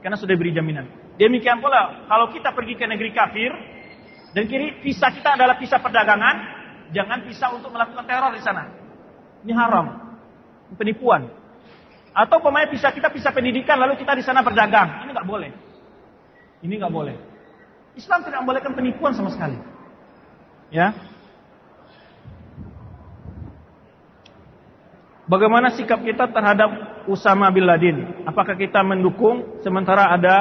[0.00, 0.88] karena sudah diberi jaminan.
[1.20, 3.52] Demikian pula kalau kita pergi ke negeri kafir
[4.32, 6.36] dan kiri pisah kita adalah pisah perdagangan,
[6.96, 8.72] jangan pisah untuk melakukan teror di sana.
[9.44, 10.04] Ini haram
[10.72, 11.28] penipuan.
[12.14, 15.04] Atau pemain bisa kita bisa pendidikan lalu kita di sana berdagang.
[15.04, 15.50] Ini nggak boleh.
[16.62, 17.16] Ini nggak boleh.
[17.98, 19.58] Islam tidak membolehkan penipuan sama sekali.
[20.70, 20.94] Ya.
[25.24, 28.28] Bagaimana sikap kita terhadap Usama bin Laden?
[28.28, 30.36] Apakah kita mendukung sementara ada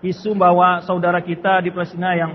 [0.00, 2.32] isu bahwa saudara kita di Palestina yang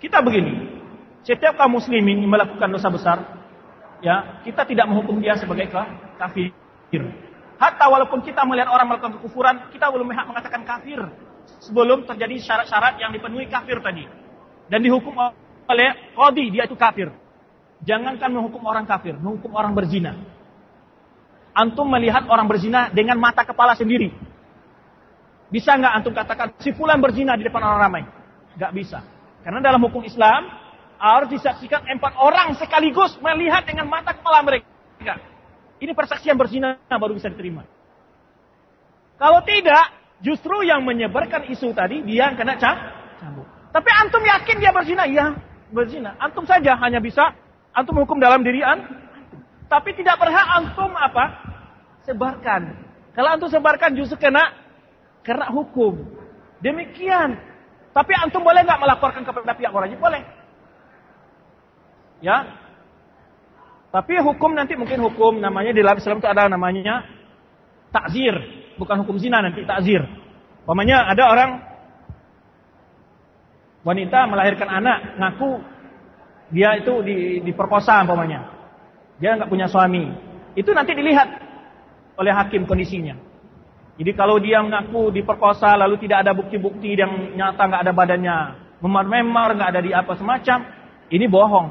[0.00, 0.80] kita begini,
[1.20, 3.20] setiap kaum muslimin melakukan dosa besar,
[4.00, 5.68] ya kita tidak menghukum dia sebagai
[6.16, 6.56] kafir.
[7.60, 11.04] Hatta walaupun kita melihat orang melakukan kekufuran, kita belum berhak mengatakan kafir
[11.60, 14.08] sebelum terjadi syarat-syarat yang dipenuhi kafir tadi
[14.72, 15.12] dan dihukum
[15.68, 17.12] oleh kodi dia itu kafir.
[17.84, 20.39] Jangankan menghukum orang kafir, menghukum orang berzina.
[21.50, 24.14] Antum melihat orang berzina dengan mata kepala sendiri.
[25.50, 28.02] Bisa nggak antum katakan si fulan berzina di depan orang ramai?
[28.54, 29.02] Nggak bisa.
[29.42, 30.46] Karena dalam hukum Islam
[31.00, 35.18] harus disaksikan empat orang sekaligus melihat dengan mata kepala mereka.
[35.80, 37.64] Ini persaksian berzina baru bisa diterima.
[39.16, 39.84] Kalau tidak,
[40.20, 43.48] justru yang menyebarkan isu tadi dia yang kena cambuk.
[43.72, 45.08] Tapi antum yakin dia berzina?
[45.08, 45.34] Iya,
[45.72, 46.14] berzina.
[46.20, 47.32] Antum saja hanya bisa
[47.72, 48.92] antum hukum dalam diri antum.
[49.70, 51.24] Tapi tidak berhak antum apa?
[52.02, 52.74] Sebarkan.
[53.14, 54.50] Kalau antum sebarkan justru kena
[55.22, 55.94] kena hukum.
[56.58, 57.38] Demikian.
[57.94, 60.02] Tapi antum boleh nggak melaporkan kepada pihak wajib?
[60.02, 60.26] Boleh.
[62.20, 62.44] Ya,
[63.90, 67.02] tapi hukum nanti mungkin hukum namanya di dalam Islam itu ada namanya
[67.90, 68.38] takzir,
[68.78, 70.06] bukan hukum zina nanti takzir.
[70.62, 71.50] Pokoknya ada orang
[73.82, 75.50] wanita melahirkan anak ngaku
[76.54, 78.59] dia itu di, diperkosa umpamanya.
[79.20, 80.10] Dia nggak punya suami.
[80.56, 81.28] Itu nanti dilihat
[82.16, 83.14] oleh hakim kondisinya.
[84.00, 88.36] Jadi kalau dia mengaku diperkosa lalu tidak ada bukti-bukti yang nyata nggak ada badannya
[88.80, 90.58] memar-memar nggak ada di apa semacam,
[91.12, 91.68] ini bohong,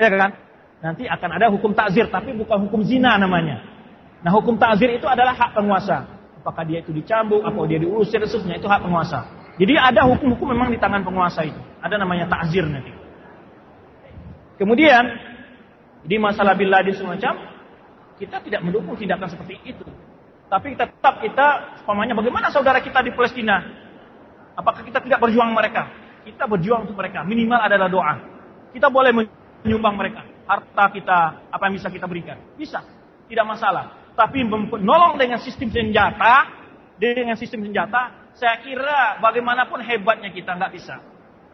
[0.00, 0.32] ya kan?
[0.76, 3.64] nanti akan ada hukum takzir, tapi bukan hukum zina namanya.
[4.24, 6.04] Nah hukum takzir itu adalah hak penguasa.
[6.40, 9.26] Apakah dia itu dicambuk, atau dia diusir, seterusnya itu hak penguasa.
[9.56, 11.58] Jadi ada hukum-hukum memang di tangan penguasa itu.
[11.80, 12.92] Ada namanya takzir nanti.
[14.60, 15.04] Kemudian,
[16.06, 17.34] di masalah bila di semacam,
[18.16, 19.84] kita tidak mendukung tindakan seperti itu.
[20.46, 21.46] Tapi tetap kita,
[21.82, 23.66] umpamanya bagaimana saudara kita di Palestina?
[24.54, 25.90] Apakah kita tidak berjuang mereka?
[26.22, 27.26] Kita berjuang untuk mereka.
[27.26, 28.14] Minimal adalah doa.
[28.70, 31.18] Kita boleh menyumbang mereka harta kita,
[31.50, 32.38] apa yang bisa kita berikan.
[32.54, 32.80] Bisa,
[33.26, 34.14] tidak masalah.
[34.14, 36.46] Tapi menolong dengan sistem senjata,
[36.96, 41.02] dengan sistem senjata, saya kira bagaimanapun hebatnya kita nggak bisa.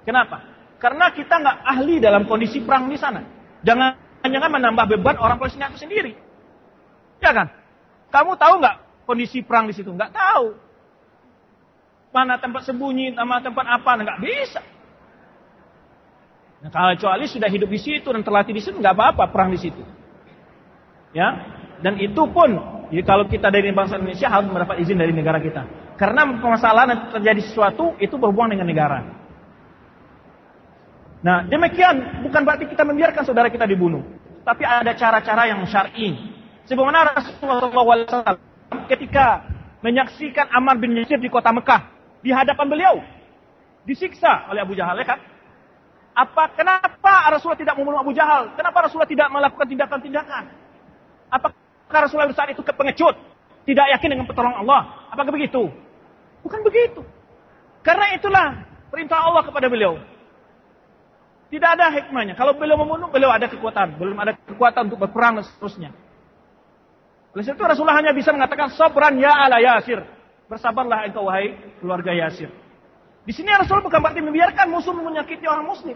[0.05, 0.45] Kenapa?
[0.79, 3.25] Karena kita nggak ahli dalam kondisi perang di sana.
[3.65, 6.15] Jangan jangan-jangan menambah beban orang Palestina itu sendiri.
[7.19, 7.51] Ya kan?
[8.15, 9.91] Kamu tahu nggak kondisi perang di situ?
[9.91, 10.55] Nggak tahu.
[12.15, 13.91] Mana tempat sembunyi, nama tempat apa?
[13.99, 14.63] Nggak bisa.
[16.63, 19.59] Nah, kalau kecuali sudah hidup di situ dan terlatih di situ, nggak apa-apa perang di
[19.59, 19.83] situ.
[21.11, 21.35] Ya,
[21.83, 22.55] dan itu pun,
[22.95, 25.67] jadi kalau kita dari bangsa Indonesia harus mendapat izin dari negara kita.
[25.99, 28.99] Karena permasalahan terjadi sesuatu itu berhubungan dengan negara.
[31.23, 34.03] Nah, demikian bukan berarti kita membiarkan saudara kita dibunuh,
[34.43, 36.19] tapi ada cara-cara yang syar'i.
[36.67, 38.39] Sebagaimana Rasulullah SAW
[38.91, 39.47] ketika
[39.87, 41.91] menyaksikan Ammar bin Yasir di kota Mekah
[42.23, 42.95] di hadapan beliau
[43.87, 45.19] disiksa oleh Abu Jahal, ya kan?
[46.13, 48.53] Apa kenapa Rasulullah tidak membunuh Abu Jahal?
[48.59, 50.45] Kenapa Rasulullah tidak melakukan tindakan-tindakan?
[51.31, 53.15] Apakah Rasulullah saat itu kepengecut?
[53.63, 55.07] Tidak yakin dengan pertolongan Allah?
[55.15, 55.71] Apakah begitu?
[56.43, 57.07] Bukan begitu.
[57.87, 59.97] Karena itulah perintah Allah kepada beliau.
[61.53, 62.33] Tidak ada hikmahnya.
[62.33, 64.01] Kalau beliau membunuh, beliau ada kekuatan.
[64.01, 65.93] Belum ada kekuatan untuk berperang dan seterusnya.
[67.37, 70.01] Oleh itu Rasulullah hanya bisa mengatakan, Sobran ya ala Yasir.
[70.49, 71.53] Bersabarlah engkau wahai
[71.85, 72.49] keluarga Yasir.
[73.23, 75.95] Di sini Rasul bukan berarti membiarkan musuh menyakiti orang muslim.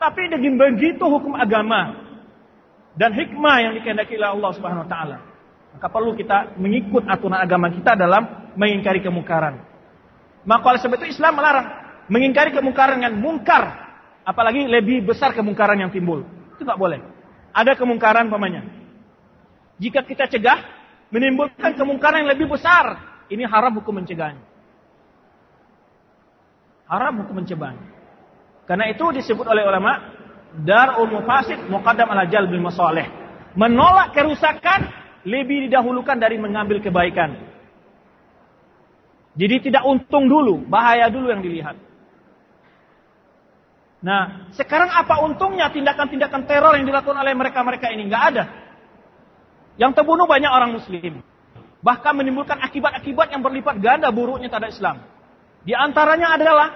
[0.00, 1.92] Tapi dengan begitu hukum agama
[2.96, 5.16] dan hikmah yang dikehendaki oleh Allah Subhanahu wa taala.
[5.76, 9.60] Maka perlu kita mengikut aturan agama kita dalam mengingkari kemungkaran.
[10.48, 11.66] Maka oleh sebab itu Islam melarang
[12.10, 13.85] mengingkari kemungkaran yang mungkar,
[14.26, 16.26] apalagi lebih besar kemungkaran yang timbul.
[16.58, 16.98] Itu nggak boleh.
[17.54, 18.66] Ada kemungkaran pamannya.
[19.78, 20.60] Jika kita cegah,
[21.14, 22.98] menimbulkan kemungkaran yang lebih besar,
[23.30, 24.42] ini haram hukum mencegahnya.
[26.90, 27.86] Haram hukum mencobanya.
[28.66, 30.02] Karena itu disebut oleh ulama
[30.66, 33.06] darul mufasid muqaddam ala jalbil masalih.
[33.54, 34.90] Menolak kerusakan
[35.22, 37.46] lebih didahulukan dari mengambil kebaikan.
[39.36, 41.85] Jadi tidak untung dulu, bahaya dulu yang dilihat.
[44.04, 48.08] Nah, sekarang apa untungnya tindakan-tindakan teror yang dilakukan oleh mereka-mereka ini?
[48.12, 48.44] Nggak ada.
[49.80, 51.24] Yang terbunuh banyak orang muslim.
[51.80, 54.96] Bahkan menimbulkan akibat-akibat yang berlipat ganda buruknya terhadap Islam.
[55.64, 56.68] Di antaranya adalah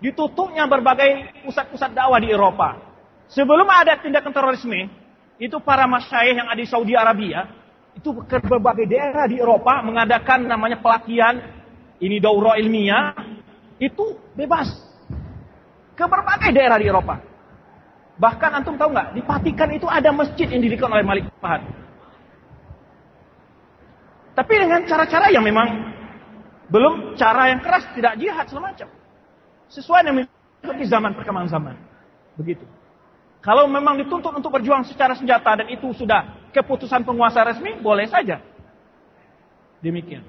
[0.00, 2.78] ditutupnya berbagai pusat-pusat dakwah di Eropa.
[3.32, 4.86] Sebelum ada tindakan terorisme,
[5.36, 7.48] itu para masyayikh yang ada di Saudi Arabia,
[7.96, 11.40] itu ke berbagai daerah di Eropa mengadakan namanya pelatihan,
[11.98, 13.16] ini daurah ilmiah,
[13.80, 14.85] itu bebas.
[15.96, 17.18] Ke berbagai daerah di Eropa.
[18.16, 21.64] Bahkan antum tahu nggak, di Vatikan itu ada masjid yang didirikan oleh Malik Fahad.
[24.36, 25.96] Tapi dengan cara-cara yang memang
[26.68, 28.88] belum cara yang keras, tidak jihad semacam.
[29.72, 31.74] Sesuai dengan mengikuti zaman perkembangan zaman.
[32.36, 32.64] Begitu.
[33.40, 38.42] Kalau memang dituntut untuk berjuang secara senjata dan itu sudah keputusan penguasa resmi, boleh saja.
[39.80, 40.24] Demikian.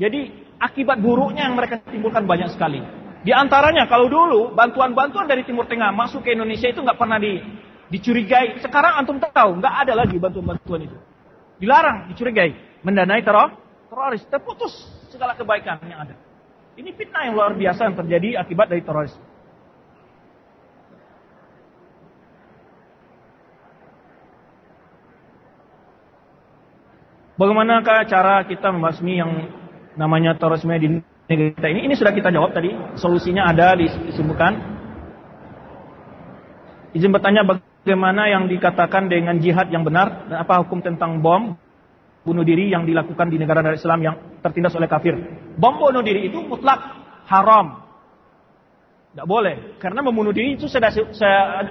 [0.00, 2.80] Jadi akibat buruknya yang mereka timbulkan banyak sekali.
[3.26, 7.42] Di antaranya kalau dulu bantuan-bantuan dari Timur Tengah masuk ke Indonesia itu nggak pernah di,
[7.90, 8.62] dicurigai.
[8.62, 10.94] Sekarang antum tahu nggak ada lagi bantuan-bantuan itu.
[11.58, 12.54] Dilarang, dicurigai,
[12.86, 13.50] mendanai teror,
[13.90, 14.70] teroris, terputus
[15.10, 16.14] segala kebaikan yang ada.
[16.78, 19.10] Ini fitnah yang luar biasa yang terjadi akibat dari teroris.
[27.34, 29.50] Bagaimanakah cara kita membasmi yang
[29.98, 30.88] namanya terorisme di
[31.26, 31.80] negeri kita ini?
[31.90, 32.70] Ini sudah kita jawab tadi.
[32.98, 34.52] Solusinya ada disebutkan.
[36.96, 41.58] Izin bertanya bagaimana yang dikatakan dengan jihad yang benar dan apa hukum tentang bom
[42.26, 45.14] bunuh diri yang dilakukan di negara negara Islam yang tertindas oleh kafir.
[45.60, 46.80] Bom bunuh diri itu mutlak
[47.28, 47.86] haram.
[49.12, 49.78] Tidak boleh.
[49.78, 50.90] Karena membunuh diri itu sudah,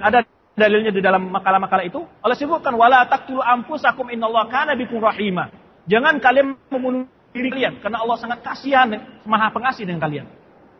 [0.02, 0.24] ada
[0.56, 2.02] dalilnya di dalam makalah-makalah itu.
[2.24, 5.52] Allah sebutkan, wala taqtulu anfusakum innallaha kana bikum rahima.
[5.86, 7.78] Jangan kalian membunuh diri kalian.
[7.84, 8.88] Karena Allah sangat kasihan,
[9.28, 10.26] maha pengasih dengan kalian.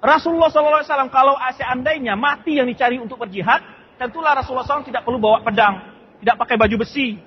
[0.00, 3.60] Rasulullah SAW kalau seandainya mati yang dicari untuk berjihad,
[4.00, 7.20] tentulah Rasulullah SAW tidak perlu bawa pedang, tidak pakai baju besi,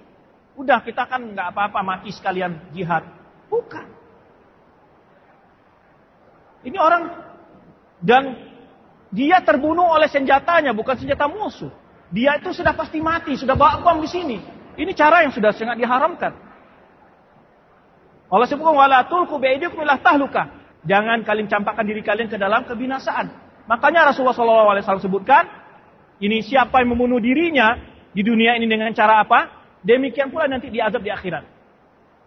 [0.60, 3.08] Udah kita kan nggak apa-apa mati sekalian jihad.
[3.48, 3.88] Bukan.
[6.68, 7.16] Ini orang
[8.04, 8.36] dan
[9.16, 11.72] dia terbunuh oleh senjatanya bukan senjata musuh.
[12.12, 14.38] Dia itu sudah pasti mati, sudah bawa bom di sini.
[14.76, 16.36] Ini cara yang sudah sangat diharamkan.
[18.30, 20.54] Allah sebutkan wala tulqu biaidikum ila tahluka.
[20.86, 23.28] Jangan kalian campakkan diri kalian ke dalam kebinasaan.
[23.68, 25.46] Makanya Rasulullah SAW sebutkan,
[26.22, 27.76] ini siapa yang membunuh dirinya
[28.14, 29.50] di dunia ini dengan cara apa?
[29.82, 31.44] Demikian pula nanti diazab di akhirat.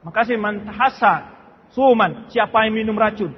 [0.02, 1.32] Makasih man tahassa
[1.72, 3.32] suman, siapa yang minum racun.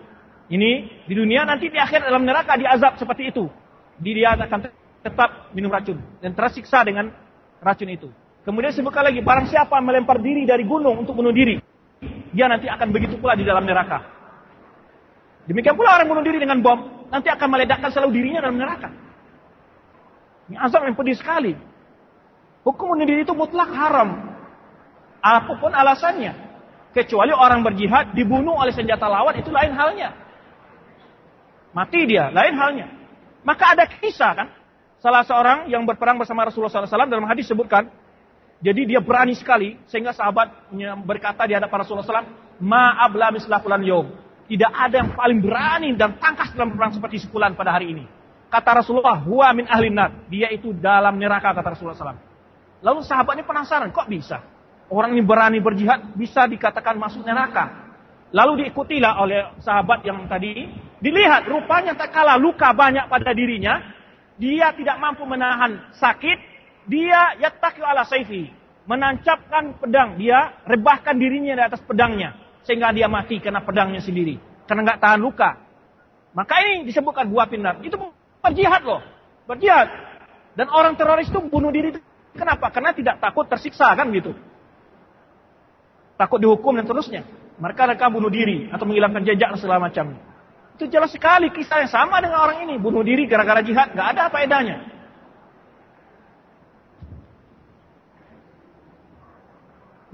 [0.48, 3.48] Ini di dunia nanti di akhir dalam neraka diazab seperti itu.
[4.00, 4.60] Dia akan
[5.04, 7.12] tetap minum racun dan tersiksa dengan
[7.60, 8.08] racun itu.
[8.44, 11.56] Kemudian sebutkan lagi, barang siapa melempar diri dari gunung untuk bunuh diri,
[12.34, 14.02] dia nanti akan begitu pula di dalam neraka.
[15.44, 18.88] Demikian pula orang bunuh diri dengan bom, nanti akan meledakkan selalu dirinya dalam neraka.
[20.48, 21.52] Ini azab yang pedih sekali.
[22.64, 24.34] Hukum bunuh diri itu mutlak haram.
[25.20, 26.32] Apa pun alasannya.
[26.96, 30.14] Kecuali orang berjihad dibunuh oleh senjata lawan itu lain halnya.
[31.74, 32.86] Mati dia, lain halnya.
[33.42, 34.48] Maka ada kisah kan.
[35.02, 37.90] Salah seorang yang berperang bersama Rasulullah SAW dalam hadis sebutkan.
[38.64, 40.72] Jadi dia berani sekali sehingga sahabat
[41.04, 42.32] berkata di hadapan Rasulullah SAW,
[42.64, 44.08] Ma'abla mislah fulan yom.
[44.48, 48.04] Tidak ada yang paling berani dan tangkas dalam perang seperti sepulan pada hari ini.
[48.48, 50.30] Kata Rasulullah, huwa min ahli nar.
[50.32, 52.20] Dia itu dalam neraka kata Rasulullah SAW.
[52.84, 54.40] Lalu sahabat ini penasaran, kok bisa?
[54.88, 57.84] Orang ini berani berjihad bisa dikatakan masuk neraka.
[58.32, 60.68] Lalu diikutilah oleh sahabat yang tadi.
[61.04, 63.80] Dilihat rupanya tak kalah luka banyak pada dirinya.
[64.40, 66.53] Dia tidak mampu menahan sakit.
[66.84, 68.52] Dia yattaqi ala saifi.
[68.84, 70.20] Menancapkan pedang.
[70.20, 72.36] Dia rebahkan dirinya di atas pedangnya.
[72.64, 74.36] Sehingga dia mati karena pedangnya sendiri.
[74.68, 75.60] Karena nggak tahan luka.
[76.34, 77.80] Maka ini disebutkan dua pinar.
[77.80, 77.96] Itu
[78.44, 79.00] berjihad loh.
[79.48, 79.88] Berjihad.
[80.54, 81.94] Dan orang teroris itu bunuh diri
[82.34, 82.66] Kenapa?
[82.74, 84.34] Karena tidak takut tersiksa kan gitu.
[86.18, 87.22] Takut dihukum dan terusnya.
[87.62, 90.18] Mereka mereka bunuh diri atau menghilangkan jejak dan segala macam.
[90.74, 92.74] Itu jelas sekali kisah yang sama dengan orang ini.
[92.82, 93.94] Bunuh diri gara-gara jihad.
[93.94, 94.42] Gak ada apa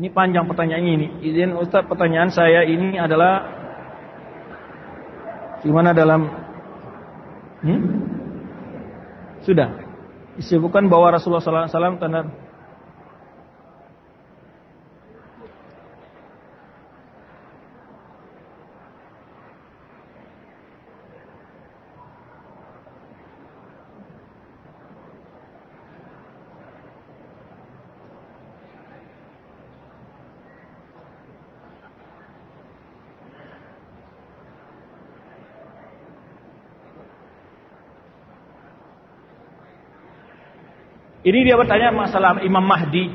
[0.00, 1.08] Ini panjang pertanyaan ini.
[1.28, 3.44] Izin Ustaz pertanyaan saya ini adalah
[5.60, 6.24] gimana dalam
[7.60, 7.80] hmm?
[9.44, 9.76] Sudah
[10.40, 12.32] disebutkan bahwa Rasulullah SAW tanda
[41.30, 43.06] Ini dia bertanya masalah Imam Mahdi.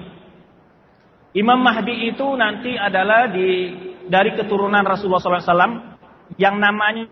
[1.36, 3.75] Imam Mahdi itu nanti adalah di
[4.08, 5.99] dari keturunan Rasulullah SAW
[6.39, 7.12] yang namanya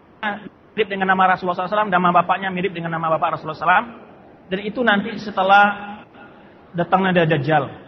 [0.71, 3.87] mirip dengan nama Rasulullah SAW, nama bapaknya mirip dengan nama bapak Rasulullah SAW.
[4.47, 5.99] Dan itu nanti setelah
[6.71, 7.83] datangnya Dajjal.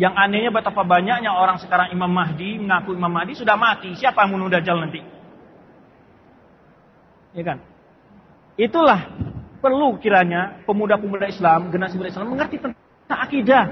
[0.00, 3.92] Yang anehnya betapa banyaknya orang sekarang Imam Mahdi mengaku Imam Mahdi sudah mati.
[3.92, 5.04] Siapa yang bunuh Dajjal nanti?
[7.36, 7.60] Ya kan?
[8.56, 9.04] Itulah
[9.58, 13.64] perlu kiranya pemuda-pemuda Islam, generasi muda Islam mengerti tentang akidah.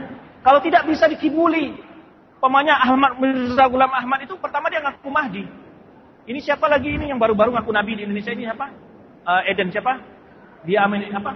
[0.43, 1.75] Kalau tidak bisa dikibuli.
[2.37, 5.45] Pemanya Ahmad Mirza Gulam Ahmad itu pertama dia ngaku Mahdi.
[6.29, 8.67] Ini siapa lagi ini yang baru-baru ngaku Nabi di Indonesia ini siapa?
[9.25, 9.99] Uh, Eden siapa?
[10.69, 11.33] Dia Amin apa?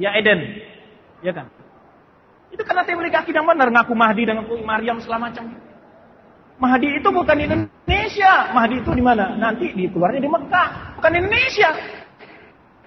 [0.00, 0.64] Ya Eden.
[1.20, 1.46] Ya kan?
[2.50, 5.44] Itu karena dia mereka akidah benar ngaku Mahdi dan ngaku Maryam segala macam.
[6.56, 8.32] Mahdi itu bukan di Indonesia.
[8.56, 9.36] Mahdi itu di mana?
[9.36, 11.70] Nanti di keluarnya di Mekah, bukan di Indonesia.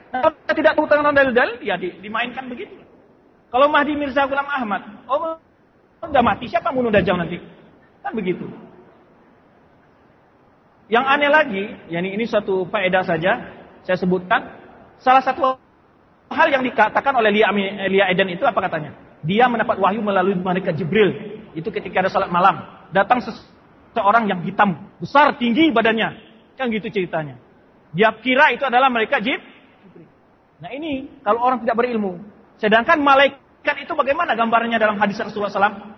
[0.10, 2.74] Kalau tidak tentang dalil-dalil, ya di, dimainkan begitu.
[3.50, 5.38] Kalau Mahdi Mirza Ghulam Ahmad, oh
[6.06, 7.38] udah mati, siapa bunuh Dajjal nanti?
[8.02, 8.46] Kan begitu.
[10.90, 13.32] Yang aneh lagi, yakni ini satu faedah saja,
[13.86, 14.58] saya sebutkan.
[14.98, 15.56] Salah satu
[16.34, 17.54] hal yang dikatakan oleh Lia,
[17.88, 18.98] Lia Eden itu apa katanya?
[19.22, 21.42] Dia mendapat wahyu melalui malaikat Jibril.
[21.54, 22.66] Itu ketika ada salat malam.
[22.90, 26.18] Datang seseorang yang hitam, besar, tinggi badannya.
[26.58, 27.38] Kan gitu ceritanya.
[27.94, 29.59] Dia kira itu adalah malaikat Jibril.
[30.60, 32.20] Nah ini kalau orang tidak berilmu.
[32.60, 35.96] Sedangkan malaikat itu bagaimana gambarnya dalam hadis Rasulullah SAW?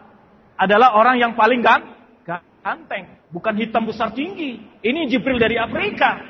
[0.61, 3.17] Adalah orang yang paling ganteng.
[3.33, 4.61] Bukan hitam besar tinggi.
[4.85, 6.21] Ini Jibril dari Afrika.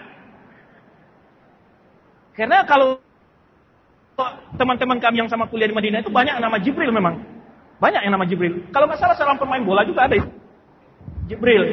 [2.31, 3.03] Karena kalau
[4.55, 7.19] teman-teman kami yang sama kuliah di Madinah itu banyak nama Jibril memang.
[7.83, 8.71] Banyak yang nama Jibril.
[8.71, 10.15] Kalau nggak salah seorang pemain bola juga ada
[11.27, 11.63] Jibril.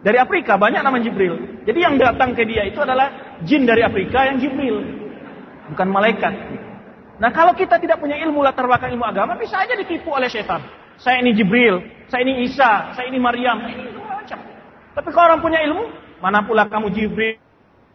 [0.00, 1.60] Dari Afrika banyak nama Jibril.
[1.68, 3.12] Jadi yang datang ke dia itu adalah
[3.44, 4.82] jin dari Afrika yang Jibril
[5.70, 6.34] bukan malaikat.
[7.18, 10.62] Nah kalau kita tidak punya ilmu latar belakang ilmu agama, bisa aja ditipu oleh setan.
[10.98, 11.78] Saya ini Jibril,
[12.10, 13.58] saya ini Isa, saya ini Maryam.
[14.94, 15.84] Tapi kalau orang punya ilmu,
[16.18, 17.38] mana pula kamu Jibril?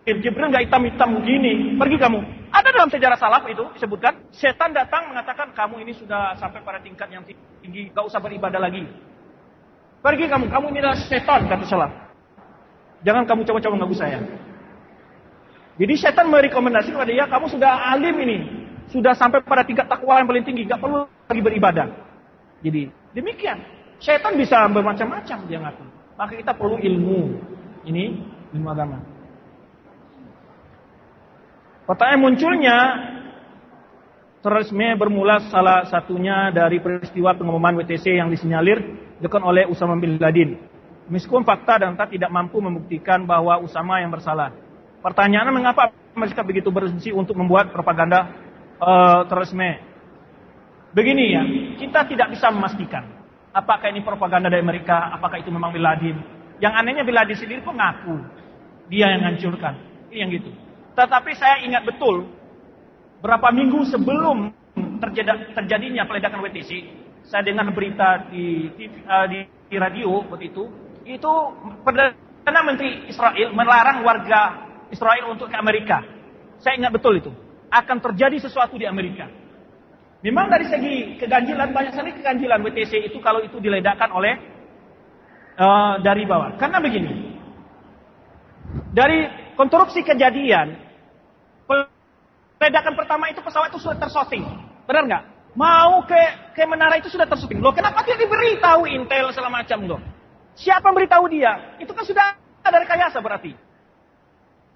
[0.04, 2.20] Jibril nggak hitam-hitam begini, pergi kamu.
[2.52, 7.08] Ada dalam sejarah salaf itu disebutkan, setan datang mengatakan kamu ini sudah sampai pada tingkat
[7.08, 7.24] yang
[7.64, 8.84] tinggi, gak usah beribadah lagi.
[10.04, 11.92] Pergi kamu, kamu ini adalah setan kata salaf.
[13.08, 14.20] Jangan kamu coba-coba ngaku saya.
[15.74, 18.38] Jadi setan merekomendasi kepada dia, kamu sudah alim ini.
[18.94, 20.70] Sudah sampai pada tingkat takwa yang paling tinggi.
[20.70, 21.88] Gak perlu lagi beribadah.
[22.62, 23.58] Jadi demikian.
[23.98, 25.86] Setan bisa bermacam-macam dia ngaku.
[26.14, 27.42] Maka kita perlu ilmu.
[27.90, 28.04] Ini
[28.54, 29.02] ilmu agama.
[31.84, 32.78] Pertanyaan munculnya
[34.40, 38.80] terorisme bermula salah satunya dari peristiwa pengumuman WTC yang disinyalir
[39.20, 40.60] dilakukan oleh Usama bin Laden.
[41.12, 44.56] Meskipun fakta dan tak tidak mampu membuktikan bahwa Usama yang bersalah.
[45.04, 48.32] Pertanyaannya mengapa mereka begitu berhenti untuk membuat propaganda
[48.80, 49.84] uh, terorisme?
[50.96, 51.44] Begini ya,
[51.76, 53.04] kita tidak bisa memastikan
[53.54, 56.18] apakah ini propaganda dari Amerika, apakah itu memang Bin Laden.
[56.58, 58.16] Yang anehnya Bin Laden sendiri pun ngaku
[58.90, 59.78] dia yang hancurkan.
[60.10, 60.52] Ini yang gitu.
[60.98, 62.28] Tetapi saya ingat betul
[63.22, 64.52] berapa minggu sebelum
[65.00, 66.72] terjadi, terjadinya peledakan WTC,
[67.24, 69.40] saya dengar berita di, di, di,
[69.70, 70.64] di radio waktu itu,
[71.08, 71.32] itu
[71.82, 74.42] Perdana Menteri Israel melarang warga
[74.94, 76.06] Israel untuk ke Amerika.
[76.62, 77.34] Saya ingat betul itu.
[77.74, 79.26] Akan terjadi sesuatu di Amerika.
[80.24, 84.40] Memang dari segi keganjilan banyak sekali keganjilan WTC itu kalau itu diledakkan oleh
[85.60, 86.56] uh, dari bawah.
[86.56, 87.12] Karena begini,
[88.96, 89.28] dari
[89.60, 90.80] konstruksi kejadian,
[92.64, 94.48] ledakan pertama itu pesawat itu sudah tersorting.
[94.88, 95.24] Benar nggak?
[95.60, 96.18] Mau ke
[96.56, 97.60] ke menara itu sudah tersorting.
[97.60, 100.00] Loh, kenapa dia diberitahu intel segala macam loh?
[100.56, 101.76] Siapa yang beritahu dia?
[101.84, 103.54] Itu kan sudah ada rekayasa berarti.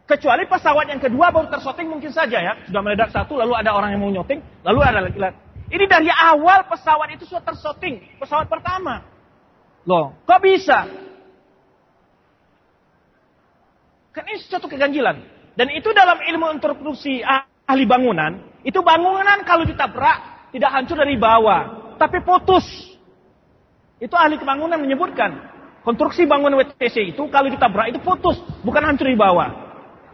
[0.07, 2.55] Kecuali pesawat yang kedua baru tersorting mungkin saja ya.
[2.63, 5.19] Sudah meledak satu, lalu ada orang yang mau nyoting, lalu ada lagi.
[5.67, 7.99] Ini dari awal pesawat itu sudah tersorting.
[8.15, 9.03] Pesawat pertama.
[9.83, 10.87] Loh, kok bisa?
[14.15, 15.19] Kan ini suatu keganjilan.
[15.59, 17.19] Dan itu dalam ilmu interproduksi
[17.67, 22.63] ahli bangunan, itu bangunan kalau ditabrak tidak hancur dari bawah, tapi putus.
[23.99, 25.35] Itu ahli bangunan menyebutkan,
[25.83, 29.66] konstruksi bangunan WTC itu kalau ditabrak itu putus, bukan hancur di bawah.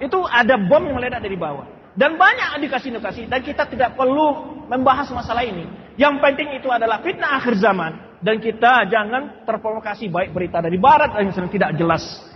[0.03, 1.63] Itu ada bom yang meledak dari bawah.
[1.95, 5.63] Dan banyak indikasi-indikasi dan kita tidak perlu membahas masalah ini.
[5.95, 11.13] Yang penting itu adalah fitnah akhir zaman dan kita jangan terprovokasi baik berita dari barat
[11.21, 12.33] yang tidak jelas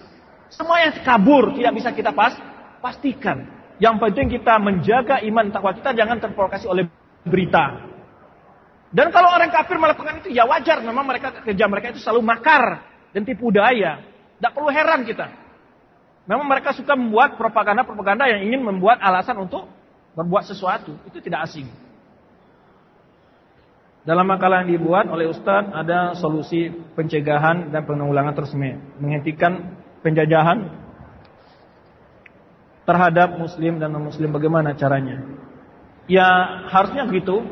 [0.48, 2.32] semua yang kabur tidak bisa kita pas,
[2.80, 3.44] pastikan.
[3.78, 6.88] Yang penting kita menjaga iman takwa kita jangan terprovokasi oleh
[7.28, 7.84] berita.
[8.88, 12.88] Dan kalau orang kafir melakukan itu ya wajar, memang mereka kerja mereka itu selalu makar
[13.12, 14.00] dan tipu daya.
[14.40, 15.28] Tidak perlu heran kita.
[16.28, 19.72] Memang mereka suka membuat propaganda-propaganda yang ingin membuat alasan untuk
[20.12, 20.92] berbuat sesuatu.
[21.08, 21.72] Itu tidak asing.
[24.04, 28.56] Dalam makalah yang dibuat oleh Ustadz ada solusi pencegahan dan penanggulangan terus
[29.00, 30.72] menghentikan penjajahan
[32.88, 35.28] terhadap muslim dan non-muslim bagaimana caranya?
[36.08, 36.28] Ya
[36.72, 37.44] harusnya begitu.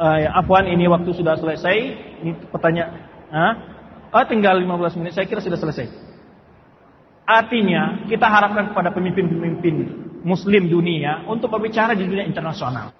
[0.00, 1.76] Uh, ya, Afwan ini waktu sudah selesai.
[2.24, 2.92] Ini pertanyaan.
[3.28, 3.52] Hah?
[4.16, 5.12] Oh, tinggal 15 menit.
[5.12, 6.07] Saya kira sudah selesai.
[7.28, 9.74] Artinya kita harapkan kepada pemimpin-pemimpin
[10.24, 12.96] muslim dunia untuk berbicara di dunia internasional.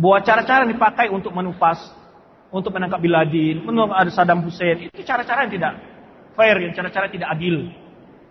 [0.00, 1.76] Buat cara-cara yang dipakai untuk menupas,
[2.48, 5.72] untuk menangkap Biladin, menangkap Saddam Hussein, itu cara-cara yang tidak
[6.32, 7.68] fair, yang cara-cara tidak adil.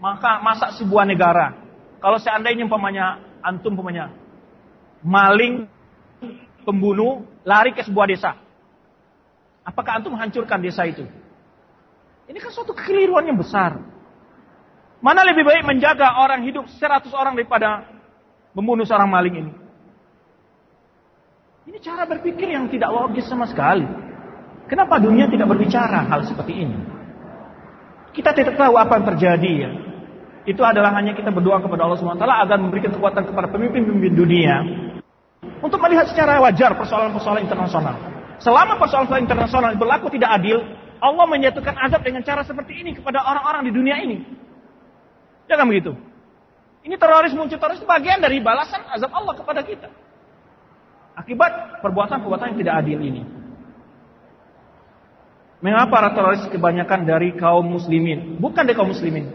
[0.01, 1.61] Maka masa sebuah negara,
[2.01, 4.09] kalau seandainya umpamanya antum umpamanya
[5.05, 5.69] maling,
[6.65, 8.33] pembunuh, lari ke sebuah desa.
[9.61, 11.05] Apakah antum menghancurkan desa itu?
[12.25, 13.92] Ini kan suatu kekeliruan yang besar.
[15.03, 17.83] Mana lebih baik menjaga orang hidup 100 orang daripada
[18.55, 19.51] membunuh seorang maling ini?
[21.67, 23.83] Ini cara berpikir yang tidak logis sama sekali.
[24.71, 26.77] Kenapa dunia tidak berbicara hal seperti ini?
[28.15, 29.71] Kita tidak tahu apa yang terjadi ya.
[30.47, 34.55] Itu adalah hanya kita berdoa kepada Allah SWT agar memberikan kekuatan kepada pemimpin-pemimpin dunia
[35.59, 37.95] untuk melihat secara wajar persoalan-persoalan internasional.
[38.39, 40.63] Selama persoalan-persoalan internasional berlaku tidak adil,
[41.03, 44.42] Allah menyatukan azab dengan cara seperti ini kepada orang-orang di dunia ini.
[45.47, 45.93] Jangan begitu.
[46.83, 49.87] Ini teroris muncul teroris itu bagian dari balasan azab Allah kepada kita.
[51.15, 53.23] Akibat perbuatan-perbuatan yang tidak adil ini.
[55.63, 58.35] Mengapa para teroris kebanyakan dari kaum muslimin?
[58.35, 59.31] Bukan dari kaum muslimin.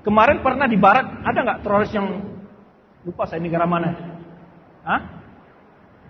[0.00, 2.24] Kemarin pernah di barat ada nggak teroris yang
[3.04, 3.92] lupa saya negara mana?
[4.86, 5.00] Hah?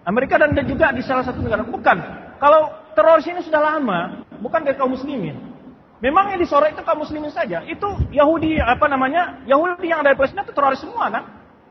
[0.07, 1.67] Amerika dan juga di salah satu negara.
[1.67, 1.99] Bukan.
[2.39, 5.56] Kalau teroris ini sudah lama, bukan dari kaum muslimin.
[5.97, 7.65] Memang yang disorot itu kaum muslimin saja.
[7.65, 9.41] Itu Yahudi apa namanya?
[9.49, 11.25] Yahudi yang ada di Palestina itu teroris semua kan?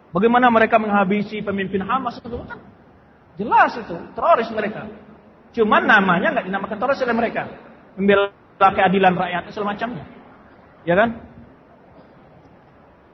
[0.10, 2.58] Bagaimana mereka menghabisi pemimpin Hamas itu kan?
[3.38, 4.90] Jelas itu teroris mereka.
[5.54, 7.46] Cuman namanya nggak dinamakan teroris oleh mereka
[7.94, 10.06] membela keadilan rakyat segala macamnya.
[10.90, 11.10] Ya kan?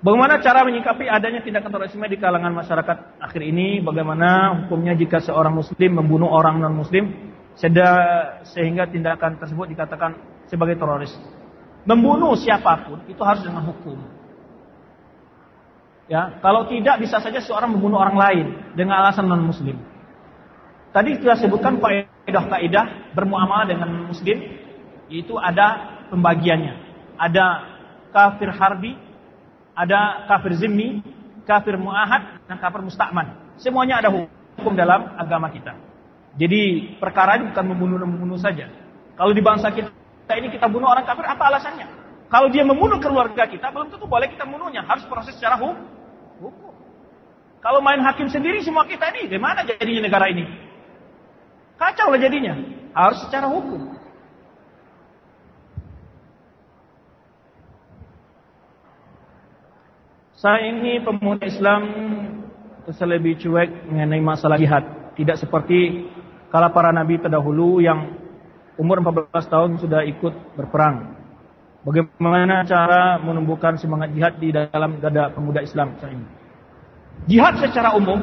[0.02, 3.84] Bagaimana cara menyikapi adanya tindakan terorisme di kalangan masyarakat akhir ini?
[3.84, 10.18] Bagaimana hukumnya jika seorang muslim membunuh orang non muslim sehingga tindakan tersebut dikatakan
[10.52, 11.16] sebagai teroris?
[11.88, 13.98] Membunuh siapa pun itu harus dengan hukum.
[16.12, 18.46] Ya, kalau tidak bisa saja seorang membunuh orang lain
[18.76, 19.80] dengan alasan non muslim.
[20.92, 24.44] Tadi kita sebutkan kaidah-kaidah bermuamalah dengan muslim
[25.08, 26.76] itu ada pembagiannya.
[27.16, 27.46] Ada
[28.12, 29.00] kafir harbi,
[29.72, 31.00] ada kafir zimmi,
[31.48, 33.56] kafir muahad, dan kafir musta'man.
[33.56, 35.80] Semuanya ada hukum dalam agama kita.
[36.36, 38.68] Jadi perkara bukan membunuh-membunuh saja.
[39.16, 40.01] Kalau di bangsa kita
[40.38, 41.88] ini kita bunuh orang kafir, apa alasannya?
[42.32, 44.88] Kalau dia membunuh keluarga kita, belum tentu boleh kita membunuhnya.
[44.88, 46.72] Harus proses secara hukum.
[47.62, 50.48] Kalau main hakim sendiri semua kita ini, gimana jadinya negara ini?
[51.76, 52.56] Kacau lah jadinya.
[52.96, 54.00] Harus secara hukum.
[60.42, 61.82] Saya ini pemuda Islam
[62.88, 65.14] lebih cuek mengenai masalah jihad.
[65.14, 66.10] Tidak seperti
[66.50, 68.21] kala para nabi terdahulu yang
[68.82, 71.14] umur 14 tahun sudah ikut berperang.
[71.86, 76.26] Bagaimana cara menumbuhkan semangat jihad di dalam dada pemuda Islam saya ini?
[77.30, 78.18] Jihad secara umum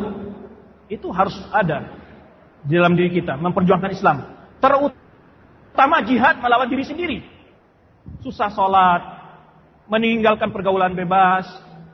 [0.91, 1.87] itu harus ada
[2.67, 4.27] di dalam diri kita, memperjuangkan Islam.
[4.59, 7.19] Terutama jihad melawan diri sendiri.
[8.23, 9.03] Susah sholat,
[9.87, 11.47] meninggalkan pergaulan bebas,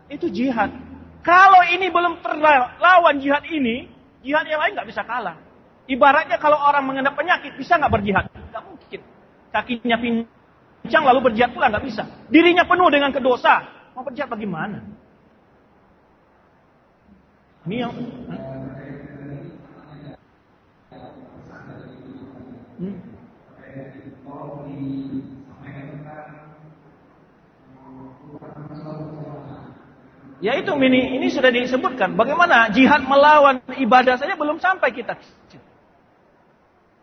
[0.08, 0.72] itu jihad.
[1.20, 3.88] Kalau ini belum terlawan jihad ini,
[4.24, 5.43] jihad yang lain nggak bisa kalah.
[5.84, 8.24] Ibaratnya kalau orang mengendap penyakit, bisa nggak berjihad?
[8.32, 9.00] Nggak mungkin.
[9.52, 12.02] Kakinya pincang lalu berjihad pula nggak bisa.
[12.32, 13.60] Dirinya penuh dengan kedosa,
[13.92, 14.80] mau berjihad bagaimana?
[17.64, 17.92] Ini yang
[22.76, 23.14] hmm.
[30.44, 32.20] Ya itu ini, ini sudah disebutkan.
[32.20, 35.16] Bagaimana jihad melawan ibadah saja belum sampai kita.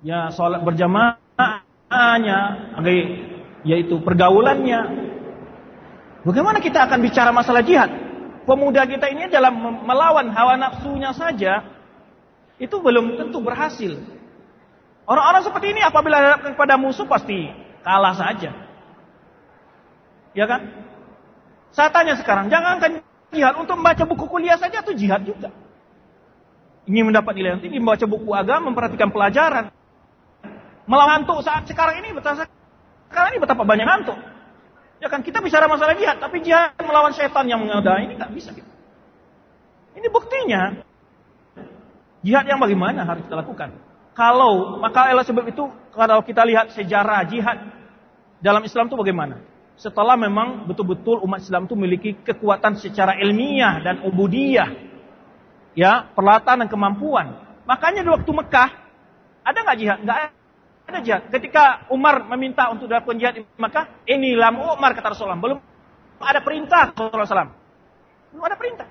[0.01, 2.39] Ya sholat berjamaahnya,
[3.61, 5.09] yaitu pergaulannya.
[6.25, 7.89] Bagaimana kita akan bicara masalah jihad?
[8.45, 11.61] Pemuda kita ini dalam melawan hawa nafsunya saja,
[12.57, 14.01] itu belum tentu berhasil.
[15.05, 17.53] Orang-orang seperti ini apabila kepada musuh pasti
[17.85, 18.53] kalah saja.
[20.33, 20.61] Ya kan?
[21.71, 25.55] Saya tanya sekarang, jangan kan Jihad untuk membaca buku kuliah saja itu jihad juga.
[26.83, 29.71] Ingin mendapat nilai yang tinggi, membaca buku agama, memperhatikan pelajaran.
[30.89, 32.49] Melawan ngantuk saat sekarang ini betapa
[33.11, 34.17] sekarang ini betapa banyak ngantuk.
[35.01, 38.53] Ya kan kita bicara masalah jihad, tapi jihad melawan setan yang mengada ini nggak bisa.
[38.53, 38.69] Gitu.
[39.97, 40.81] Ini buktinya.
[42.21, 43.73] Jihad yang bagaimana harus kita lakukan?
[44.13, 47.57] Kalau maka oleh sebab itu kalau kita lihat sejarah jihad
[48.41, 49.41] dalam Islam itu bagaimana?
[49.81, 54.69] setelah memang betul-betul umat Islam itu memiliki kekuatan secara ilmiah dan ubudiyah.
[55.73, 57.33] Ya, peralatan dan kemampuan.
[57.65, 58.69] Makanya di waktu Mekah,
[59.41, 59.97] ada nggak jihad?
[60.05, 60.19] Nggak
[60.99, 61.31] jihad.
[61.31, 65.39] Ketika Umar meminta untuk dilakukan jihad di Mekah, ini lam Umar kata Rasulullah.
[65.39, 65.59] Belum
[66.19, 67.51] ada perintah Rasulullah SAW.
[68.35, 68.87] Belum ada perintah.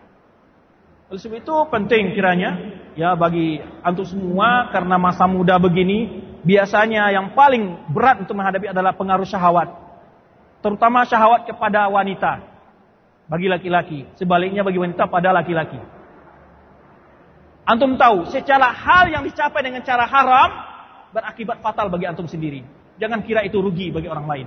[1.13, 2.51] Oleh sebab itu penting kiranya
[2.95, 8.95] ya bagi antum semua karena masa muda begini biasanya yang paling berat untuk menghadapi adalah
[8.95, 9.75] pengaruh syahwat
[10.63, 12.51] terutama syahwat kepada wanita
[13.31, 15.79] bagi laki-laki, sebaliknya bagi wanita pada laki-laki.
[17.63, 20.51] Antum tahu, secara hal yang dicapai dengan cara haram
[21.11, 22.63] berakibat fatal bagi antum sendiri.
[23.01, 24.47] Jangan kira itu rugi bagi orang lain.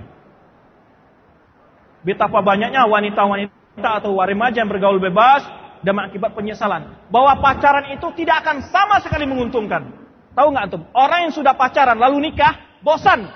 [2.04, 5.42] Betapa banyaknya wanita-wanita atau remaja yang bergaul bebas
[5.80, 6.92] dan mengakibat penyesalan.
[7.08, 9.88] Bahwa pacaran itu tidak akan sama sekali menguntungkan.
[10.36, 10.82] Tahu nggak antum?
[10.92, 13.30] Orang yang sudah pacaran lalu nikah, bosan.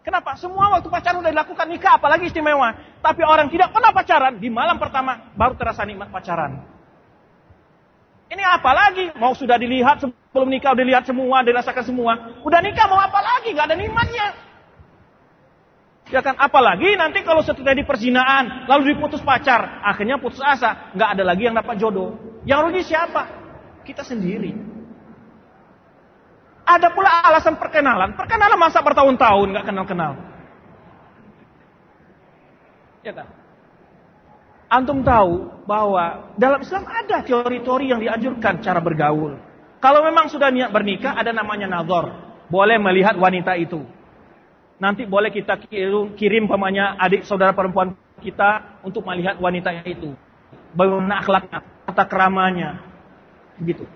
[0.00, 0.40] Kenapa?
[0.40, 2.72] Semua waktu pacaran sudah dilakukan nikah, apalagi istimewa.
[3.04, 6.77] Tapi orang tidak pernah pacaran, di malam pertama baru terasa nikmat pacaran.
[8.28, 9.08] Ini apa lagi?
[9.16, 12.12] Mau sudah dilihat sebelum nikah, udah dilihat semua, dirasakan semua.
[12.44, 13.56] Udah nikah mau apa lagi?
[13.56, 14.48] Gak ada nikmatnya.
[16.08, 21.10] Ya kan, apalagi nanti kalau setelah di perzinaan, lalu diputus pacar, akhirnya putus asa, nggak
[21.12, 22.16] ada lagi yang dapat jodoh.
[22.48, 23.28] Yang rugi siapa?
[23.84, 24.56] Kita sendiri.
[26.64, 28.16] Ada pula alasan perkenalan.
[28.16, 30.12] Perkenalan masa bertahun-tahun nggak kenal-kenal.
[33.04, 33.28] Ya kan?
[34.68, 39.40] Antum tahu bahwa dalam Islam ada teori-teori yang dianjurkan cara bergaul.
[39.80, 42.12] Kalau memang sudah niat bernikah, ada namanya nazar.
[42.52, 43.80] Boleh melihat wanita itu.
[44.76, 45.56] Nanti boleh kita
[46.14, 50.12] kirim, pemanya adik saudara perempuan kita untuk melihat wanita itu.
[50.76, 51.58] Bagaimana akhlaknya,
[51.88, 52.70] tata keramanya.
[53.56, 53.88] Begitu.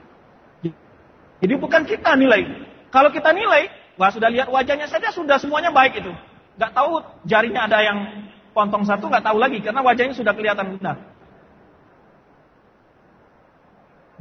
[1.43, 2.49] Jadi bukan kita nilai.
[2.89, 3.69] Kalau kita nilai,
[4.01, 6.13] wah sudah lihat wajahnya saja sudah semuanya baik itu.
[6.57, 7.99] Gak tahu jarinya ada yang
[8.53, 10.97] pontong satu, gak tahu lagi karena wajahnya sudah kelihatan benar.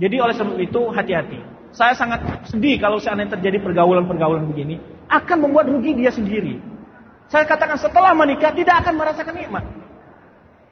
[0.02, 1.40] Jadi oleh sebab itu hati-hati.
[1.72, 2.20] Saya sangat
[2.50, 4.82] sedih kalau seandainya terjadi pergaulan-pergaulan begini.
[5.08, 6.58] Akan membuat rugi dia sendiri.
[7.32, 9.64] Saya katakan setelah menikah tidak akan merasakan nikmat.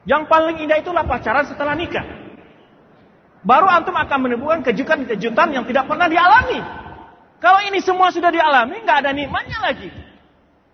[0.03, 2.03] Yang paling indah itulah pacaran setelah nikah.
[3.45, 6.59] Baru antum akan menemukan kejutan-kejutan yang tidak pernah dialami.
[7.39, 9.87] Kalau ini semua sudah dialami, nggak ada nikmatnya lagi.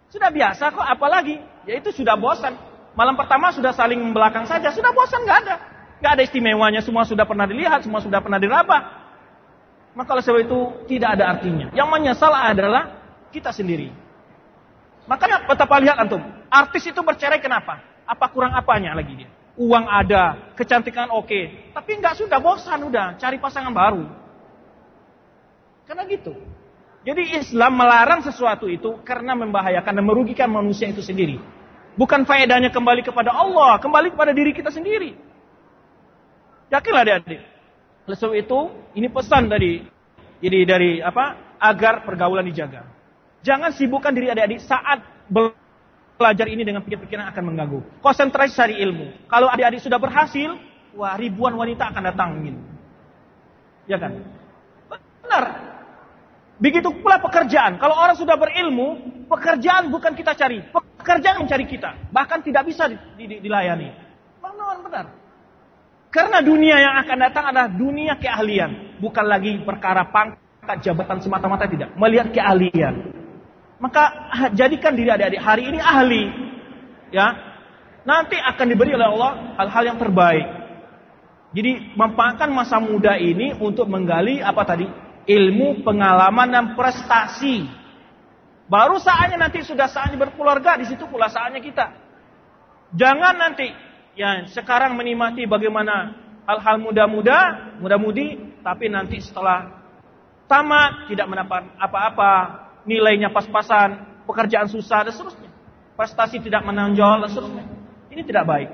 [0.10, 1.38] Sudah biasa kok, apalagi?
[1.70, 2.58] Yaitu sudah bosan.
[2.96, 5.56] Malam pertama sudah saling belakang saja, sudah bosan nggak ada.
[6.00, 9.04] Nggak ada istimewanya, semua sudah pernah dilihat, semua sudah pernah diraba.
[9.96, 10.60] Maka oleh sebab itu
[10.92, 11.72] tidak ada artinya.
[11.72, 13.00] Yang menyesal adalah
[13.32, 13.92] kita sendiri.
[15.08, 17.84] Makanya betapa lihat antum, artis itu bercerai kenapa?
[18.08, 19.30] Apa kurang apanya lagi dia?
[19.56, 24.04] uang ada, kecantikan oke, tapi nggak sudah bosan udah cari pasangan baru.
[25.88, 26.36] Karena gitu.
[27.06, 31.38] Jadi Islam melarang sesuatu itu karena membahayakan dan merugikan manusia itu sendiri.
[31.96, 35.16] Bukan faedahnya kembali kepada Allah, kembali kepada diri kita sendiri.
[36.68, 37.42] Yakinlah adik-adik.
[38.06, 38.60] Oleh sebab itu,
[39.00, 39.82] ini pesan dari
[40.44, 41.58] jadi dari apa?
[41.58, 42.84] Agar pergaulan dijaga.
[43.42, 45.02] Jangan sibukkan diri adik-adik saat
[46.20, 47.80] belajar ini dengan pikir-pikiran akan mengganggu.
[48.04, 49.28] Konsentrasi cari ilmu.
[49.32, 50.52] Kalau adik-adik sudah berhasil,
[51.00, 52.56] wah ribuan wanita akan datang ingin.
[53.88, 54.20] Ya kan?
[55.24, 55.44] Benar.
[56.60, 57.80] Begitu pula pekerjaan.
[57.80, 60.64] Kalau orang sudah berilmu, pekerjaan bukan kita cari.
[61.06, 62.10] Pekerjaan mencari kita.
[62.10, 62.90] Bahkan tidak bisa
[63.22, 63.94] dilayani.
[64.42, 65.06] Benar, benar.
[66.10, 68.98] Karena dunia yang akan datang adalah dunia keahlian.
[68.98, 71.94] Bukan lagi perkara pangkat jabatan semata-mata tidak.
[71.94, 73.14] Melihat keahlian.
[73.78, 76.24] Maka jadikan diri adik-adik hari ini ahli.
[77.14, 77.38] Ya,
[78.02, 80.46] Nanti akan diberi oleh Allah hal-hal yang terbaik.
[81.54, 85.06] Jadi manfaatkan masa muda ini untuk menggali apa tadi?
[85.26, 87.66] ilmu, pengalaman dan prestasi.
[88.66, 91.94] Baru saatnya nanti sudah saatnya berkeluarga, di situ pula saatnya kita.
[92.98, 93.70] Jangan nanti
[94.18, 96.18] ya sekarang menikmati bagaimana
[96.50, 99.70] hal-hal muda-muda, muda-mudi, tapi nanti setelah
[100.50, 102.34] tamat tidak mendapat apa-apa,
[102.90, 105.52] nilainya pas-pasan, pekerjaan susah dan seterusnya.
[105.94, 107.66] Prestasi tidak menonjol dan seterusnya.
[108.10, 108.70] Ini tidak baik.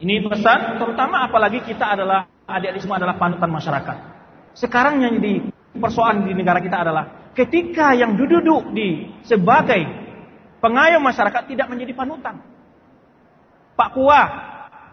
[0.00, 3.96] Ini pesan terutama apalagi kita adalah adik-adik semua adalah panutan masyarakat.
[4.56, 5.44] Sekarang yang di
[5.76, 9.86] persoalan di negara kita adalah ketika yang duduk di sebagai
[10.60, 12.42] pengayom masyarakat tidak menjadi panutan.
[13.74, 14.28] Pak Kuah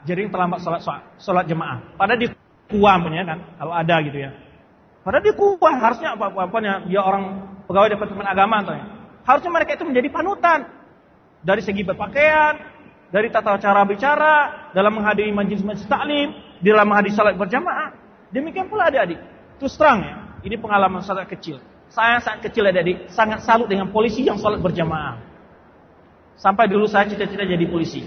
[0.08, 0.82] jadi terlambat sholat,
[1.20, 1.84] sholat jemaah.
[2.00, 2.28] Padahal di
[2.68, 4.32] Kuah punya kan, kalau ada gitu ya.
[5.04, 6.58] Padahal di Kuah harusnya apa apa
[6.88, 7.24] dia orang
[7.68, 8.86] pegawai departemen agama atau ya.
[9.28, 10.60] Harusnya mereka itu menjadi panutan
[11.44, 12.56] dari segi berpakaian,
[13.12, 14.36] dari tata cara bicara,
[14.72, 16.32] dalam menghadiri majlis-majlis taklim,
[16.64, 17.92] dalam menghadiri salat berjamaah.
[18.32, 19.20] Demikian pula adik-adik.
[19.60, 21.60] Terus terang ya, ini pengalaman sangat kecil.
[21.92, 25.18] Saya saat kecil ya adik, sangat salut dengan polisi yang sholat berjamaah.
[26.38, 28.06] Sampai dulu saya cita-cita jadi polisi.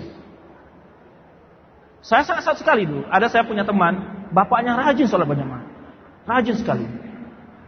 [2.00, 3.04] Saya sangat salut sekali dulu.
[3.08, 5.64] Ada saya punya teman, bapaknya rajin sholat berjamaah.
[6.28, 6.86] Rajin sekali.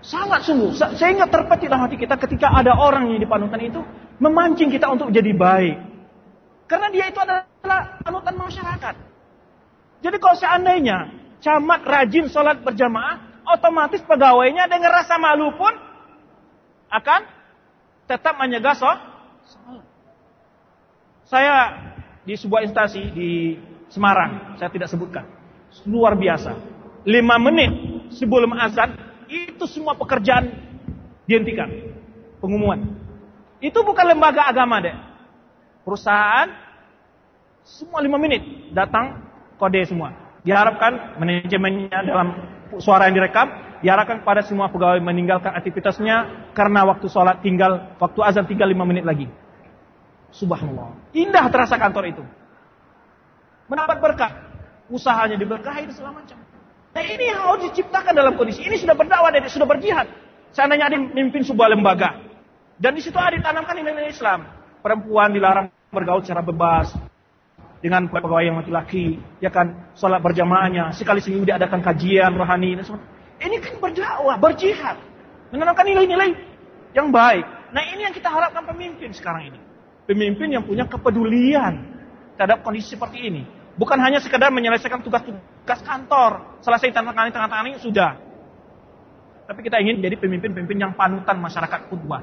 [0.03, 0.75] Sangat sungguh.
[0.99, 3.81] Sehingga terpetik dalam hati kita ketika ada orang yang dipanutan itu
[4.21, 5.77] memancing kita untuk jadi baik.
[6.67, 8.95] Karena dia itu adalah panutan masyarakat.
[10.03, 10.99] Jadi kalau seandainya
[11.43, 15.92] camat rajin sholat berjamaah, otomatis pegawainya dengan rasa malu pun
[16.93, 17.21] akan
[18.05, 19.01] tetap menyegah sholat.
[21.25, 21.55] Saya
[22.29, 23.31] di sebuah instansi di
[23.89, 25.25] Semarang, saya tidak sebutkan.
[25.89, 26.57] Luar biasa.
[27.05, 27.73] Lima menit
[28.17, 28.97] sebelum azan,
[29.29, 30.49] itu semua pekerjaan
[31.29, 31.69] dihentikan.
[32.41, 32.81] Pengumuman.
[33.61, 34.97] Itu bukan lembaga agama deh.
[35.85, 36.49] Perusahaan,
[37.63, 39.23] semua lima menit datang
[39.61, 40.17] kode semua.
[40.43, 42.29] Diharapkan manajemennya dalam
[42.81, 43.49] suara yang direkam,
[43.83, 49.03] diarahkan kepada semua pegawai meninggalkan aktivitasnya karena waktu sholat tinggal, waktu azan tinggal lima menit
[49.03, 49.27] lagi.
[50.33, 50.97] Subhanallah.
[51.13, 52.25] Indah terasa kantor itu.
[53.69, 54.33] Mendapat berkah.
[54.89, 56.39] Usahanya diberkahi dan segala macam.
[56.93, 58.65] Nah ini yang harus diciptakan dalam kondisi.
[58.65, 60.09] Ini sudah berdakwah dan sudah berjihad.
[60.53, 62.21] Seandainya ada memimpin sebuah lembaga.
[62.77, 64.45] Dan di situ ada ditanamkan nilai Islam.
[64.85, 66.93] Perempuan dilarang bergaul secara bebas
[67.83, 73.12] dengan pegawai yang laki-laki, ya kan, sholat berjamaahnya, sekali seminggu diadakan kajian rohani dan sebagainya.
[73.43, 74.97] Ini kan berdakwah, berjihad,
[75.51, 76.31] menanamkan nilai-nilai
[76.95, 77.43] yang baik.
[77.75, 79.61] Nah ini yang kita harapkan pemimpin sekarang ini.
[80.07, 81.83] Pemimpin yang punya kepedulian
[82.39, 83.43] terhadap kondisi seperti ini.
[83.75, 88.15] Bukan hanya sekedar menyelesaikan tugas-tugas kantor, selesai tangan tangan ini sudah.
[89.49, 92.23] Tapi kita ingin menjadi pemimpin-pemimpin yang panutan masyarakat khutbah.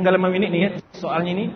[0.00, 1.46] Tinggal lima menit nih ya soalnya ini.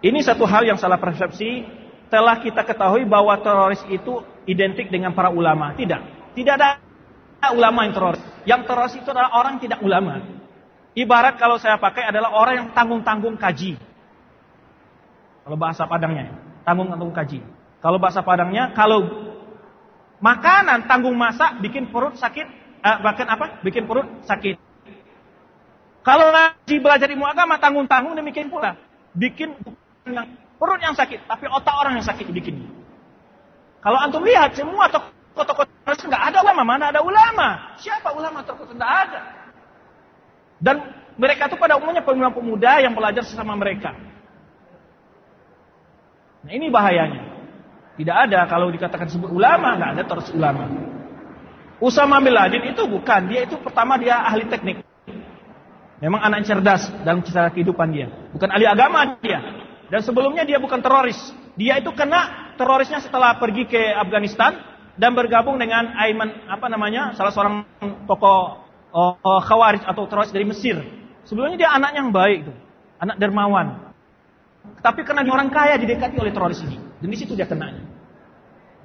[0.00, 1.64] Ini satu hal yang salah persepsi.
[2.10, 5.76] Telah kita ketahui bahwa teroris itu identik dengan para ulama.
[5.78, 6.34] Tidak.
[6.34, 6.80] Tidak ada
[7.54, 8.22] ulama yang teroris.
[8.42, 10.14] Yang teroris itu adalah orang yang tidak ulama.
[10.90, 13.78] Ibarat kalau saya pakai adalah orang yang tanggung-tanggung kaji.
[15.46, 16.34] Kalau bahasa Padangnya,
[16.66, 17.40] tanggung-tanggung kaji.
[17.78, 19.30] Kalau bahasa Padangnya, kalau
[20.20, 22.44] Makanan tanggung masak bikin perut sakit,
[22.84, 23.64] eh, bahkan apa?
[23.64, 24.60] Bikin perut sakit.
[26.04, 28.76] Kalau ngaji belajar ilmu agama tanggung-tanggung demikian pula.
[29.16, 29.56] Bikin
[30.60, 32.64] perut yang sakit, tapi otak orang yang sakit bikin.
[33.80, 37.76] Kalau antum lihat semua tokoh-tokoh nggak ada ulama, mana ada ulama?
[37.80, 39.20] Siapa ulama tokoh tidak ada.
[40.60, 40.76] Dan
[41.16, 43.96] mereka itu pada umumnya pemuda-pemuda yang belajar sesama mereka.
[46.44, 47.28] Nah ini bahayanya.
[47.96, 50.68] Tidak ada kalau dikatakan sebut ulama, nggak ada terus ulama.
[51.80, 54.84] Usama bin Laden itu bukan, dia itu pertama dia ahli teknik.
[56.00, 58.08] Memang anak cerdas dalam cara kehidupan dia.
[58.32, 59.40] Bukan ahli agama dia.
[59.90, 61.18] Dan sebelumnya dia bukan teroris.
[61.58, 64.54] Dia itu kena terorisnya setelah pergi ke Afghanistan
[64.94, 67.66] dan bergabung dengan Aiman apa namanya salah seorang
[68.06, 68.62] tokoh
[68.94, 70.78] oh, oh, khawarij atau teroris dari Mesir.
[71.26, 72.56] Sebelumnya dia anak yang baik tuh,
[73.02, 73.90] anak dermawan.
[74.80, 76.78] Tapi karena orang kaya didekati oleh teroris ini.
[77.02, 77.74] Dan di situ dia kena.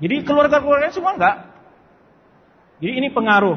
[0.02, 1.38] Jadi keluarga-keluarganya semua enggak.
[2.82, 3.56] Jadi ini pengaruh.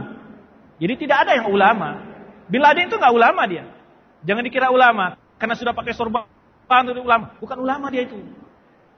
[0.78, 2.06] Jadi tidak ada yang ulama.
[2.46, 3.64] Bin Laden itu enggak ulama dia.
[4.22, 6.26] Jangan dikira ulama karena sudah pakai sorban
[6.68, 7.34] ulama.
[7.40, 8.20] Bukan ulama dia itu.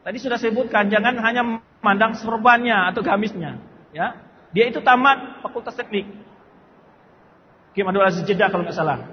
[0.00, 3.60] Tadi sudah sebutkan jangan hanya memandang sorbannya atau gamisnya,
[3.92, 4.16] ya.
[4.50, 6.08] Dia itu tamat Fakultas Teknik.
[7.76, 9.06] Kim Abdul Aziz Jeddah kalau nggak salah.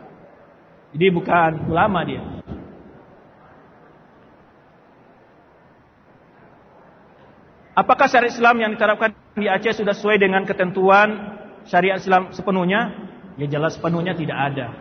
[0.95, 2.23] Jadi bukan ulama dia.
[7.77, 11.37] Apakah syariat Islam yang diterapkan di Aceh sudah sesuai dengan ketentuan
[11.69, 12.89] syariat Islam sepenuhnya?
[13.37, 14.73] Ya jelas sepenuhnya tidak ada.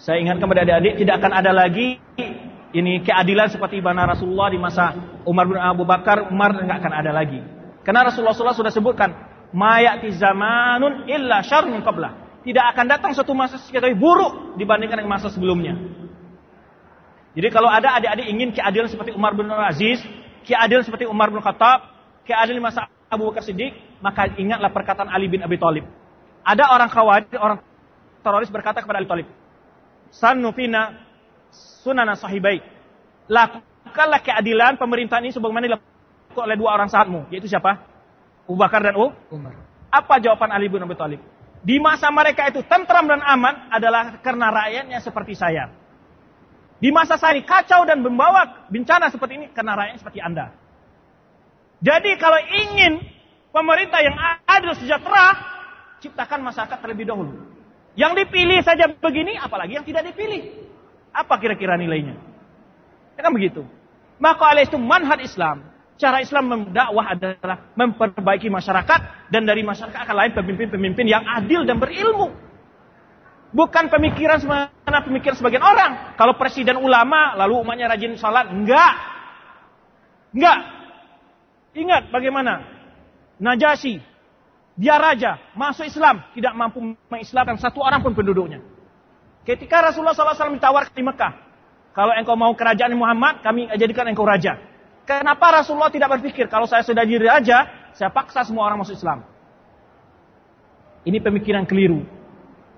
[0.00, 2.00] Saya ingat kepada adik-adik tidak akan ada lagi
[2.74, 7.14] ini keadilan seperti mana Rasulullah di masa Umar bin Abu Bakar, Umar nggak akan ada
[7.14, 7.38] lagi.
[7.86, 9.14] Karena Rasulullah sudah sebutkan,
[9.54, 12.42] mayati zamanun illa syarrun qablah.
[12.42, 15.78] Tidak akan datang suatu masa sekali buruk dibandingkan dengan masa sebelumnya.
[17.34, 20.02] Jadi kalau ada adik-adik ingin keadilan seperti Umar bin Aziz,
[20.42, 21.94] keadilan seperti Umar bin Khattab,
[22.26, 23.70] keadilan di masa Abu Bakar Siddiq,
[24.02, 25.86] maka ingatlah perkataan Ali bin Abi Thalib.
[26.42, 27.62] Ada orang khawatir, orang
[28.20, 29.28] teroris berkata kepada Ali Thalib,
[30.10, 31.13] Sanufina
[31.84, 32.64] sunana sahibai.
[33.28, 37.84] Lakukanlah keadilan pemerintahan ini sebagaimana dilakukan oleh dua orang sahabatmu, yaitu siapa?
[38.48, 39.54] Abu Bakar dan Umar.
[39.92, 41.20] Apa jawaban Ali bin Abi Thalib?
[41.64, 45.72] Di masa mereka itu tentram dan aman adalah karena rakyatnya seperti saya.
[46.76, 50.52] Di masa saya kacau dan membawa bencana seperti ini karena rakyatnya seperti Anda.
[51.80, 53.00] Jadi kalau ingin
[53.48, 55.36] pemerintah yang adil sejahtera,
[56.04, 57.32] ciptakan masyarakat terlebih dahulu.
[57.94, 60.73] Yang dipilih saja begini, apalagi yang tidak dipilih.
[61.14, 62.18] Apa kira-kira nilainya?
[63.14, 63.62] Ya kan begitu.
[64.18, 65.62] Maka oleh itu manhaj Islam.
[65.94, 71.78] Cara Islam mendakwah adalah memperbaiki masyarakat dan dari masyarakat akan lain pemimpin-pemimpin yang adil dan
[71.78, 72.34] berilmu.
[73.54, 74.42] Bukan pemikiran
[74.82, 76.18] pemikiran sebagian orang.
[76.18, 78.94] Kalau presiden ulama lalu umatnya rajin salat, enggak.
[80.34, 80.58] Enggak.
[81.78, 82.74] Ingat bagaimana
[83.38, 83.98] Najasyi
[84.74, 88.62] dia raja masuk Islam tidak mampu mengislamkan satu orang pun penduduknya.
[89.44, 91.32] Ketika Rasulullah SAW ditawar di Mekah,
[91.92, 94.56] kalau engkau mau kerajaan Muhammad, kami jadikan engkau raja.
[95.04, 97.58] Kenapa Rasulullah tidak berpikir, kalau saya sudah jadi raja,
[97.92, 99.22] saya paksa semua orang masuk Islam.
[101.04, 102.02] Ini pemikiran keliru.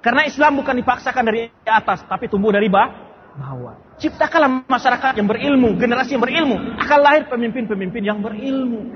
[0.03, 3.79] Karena Islam bukan dipaksakan dari atas, tapi tumbuh dari bawah.
[3.97, 6.57] Ciptakanlah masyarakat yang berilmu, generasi yang berilmu.
[6.77, 8.93] Akan lahir pemimpin-pemimpin yang berilmu.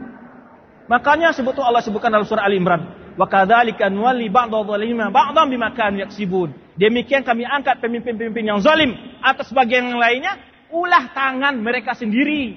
[0.90, 5.70] Makanya sebetulnya Allah sebutkan dalam surah Al Imran, wa kadzalika nuwalli ba'dadh dhalima ba'dhan bima
[5.72, 6.50] kanu yaksibun.
[6.78, 10.38] Demikian kami angkat pemimpin-pemimpin yang zalim atas bagian yang lainnya,
[10.70, 12.56] ulah tangan mereka sendiri.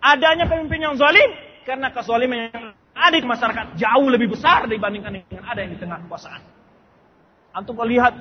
[0.00, 1.32] Adanya pemimpin yang zalim
[1.64, 2.64] karena kezaliman yang
[2.96, 6.42] ada di masyarakat jauh lebih besar dibandingkan dengan ada yang di tengah kekuasaan.
[7.56, 8.12] Antum lihat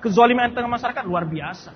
[0.00, 1.70] kezaliman di tengah masyarakat luar biasa.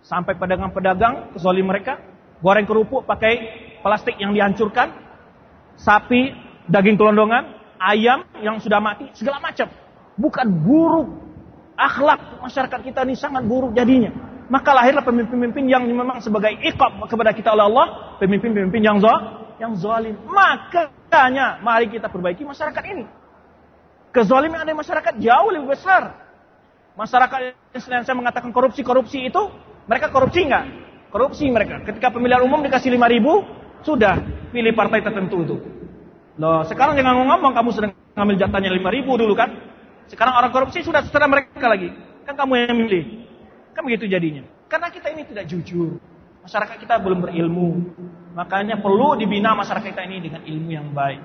[0.00, 2.00] Sampai pedagang-pedagang kezalim mereka
[2.40, 3.34] goreng kerupuk pakai
[3.82, 4.94] plastik yang dihancurkan,
[5.76, 6.32] sapi,
[6.70, 9.68] daging kelondongan, ayam yang sudah mati, segala macam.
[10.18, 11.08] Bukan buruk.
[11.78, 14.10] Akhlak masyarakat kita ini sangat buruk jadinya.
[14.50, 17.86] Maka lahirlah pemimpin-pemimpin yang memang sebagai ikab kepada kita oleh Allah,
[18.18, 19.14] pemimpin-pemimpin yang zo,
[19.62, 20.18] yang zalim.
[20.26, 23.04] Makanya mari kita perbaiki masyarakat ini.
[24.10, 26.16] Kezaliman ada di masyarakat jauh lebih besar.
[26.98, 29.42] Masyarakat yang saya mengatakan korupsi-korupsi itu,
[29.86, 30.64] mereka korupsi enggak?
[31.14, 31.84] Korupsi mereka.
[31.86, 33.46] Ketika pemilihan umum dikasih 5 ribu,
[33.86, 34.18] sudah
[34.50, 35.56] pilih partai tertentu itu.
[36.40, 39.67] Loh, sekarang jangan ngomong kamu sedang ngambil jatahnya 5 ribu dulu kan.
[40.08, 41.92] Sekarang orang korupsi sudah terserah mereka lagi.
[42.24, 43.04] Kan kamu yang milih.
[43.76, 44.44] Kan begitu jadinya.
[44.68, 46.00] Karena kita ini tidak jujur.
[46.44, 47.68] Masyarakat kita belum berilmu.
[48.32, 51.20] Makanya perlu dibina masyarakat kita ini dengan ilmu yang baik.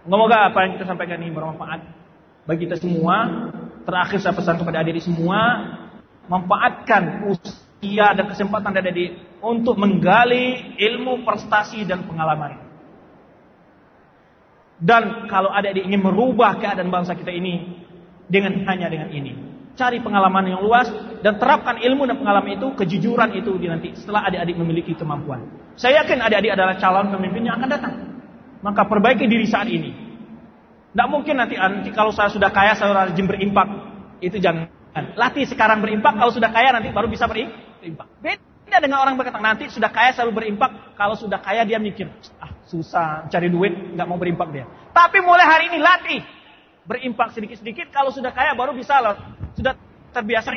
[0.00, 1.80] Semoga apa yang kita sampaikan ini bermanfaat
[2.48, 3.48] bagi kita semua.
[3.84, 5.40] Terakhir saya pesan kepada adik-adik semua,
[6.28, 12.69] manfaatkan usia dan kesempatan adik-adik untuk menggali ilmu, prestasi dan pengalaman.
[14.80, 17.84] Dan kalau adik-adik ingin merubah keadaan bangsa kita ini
[18.32, 19.36] dengan hanya dengan ini,
[19.76, 20.88] cari pengalaman yang luas
[21.20, 25.44] dan terapkan ilmu dan pengalaman itu, kejujuran itu di nanti setelah adik-adik memiliki kemampuan.
[25.76, 27.94] Saya yakin adik-adik adalah calon pemimpin yang akan datang.
[28.64, 29.92] Maka perbaiki diri saat ini.
[30.92, 33.68] Tidak mungkin nanti, nanti kalau saya sudah kaya saya rajin berimpak.
[34.20, 34.68] Itu jangan.
[35.16, 38.08] Latih sekarang berimpak, kalau sudah kaya nanti baru bisa berimpak.
[38.20, 40.96] Beda dengan orang berkata nanti sudah kaya selalu berimpak.
[40.96, 44.64] Kalau sudah kaya dia mikir, ah susah cari duit, nggak mau berimpak dia.
[44.94, 46.22] Tapi mulai hari ini latih
[46.86, 47.90] berimpak sedikit-sedikit.
[47.90, 49.18] Kalau sudah kaya baru bisa loh.
[49.58, 49.74] Sudah
[50.14, 50.54] terbiasa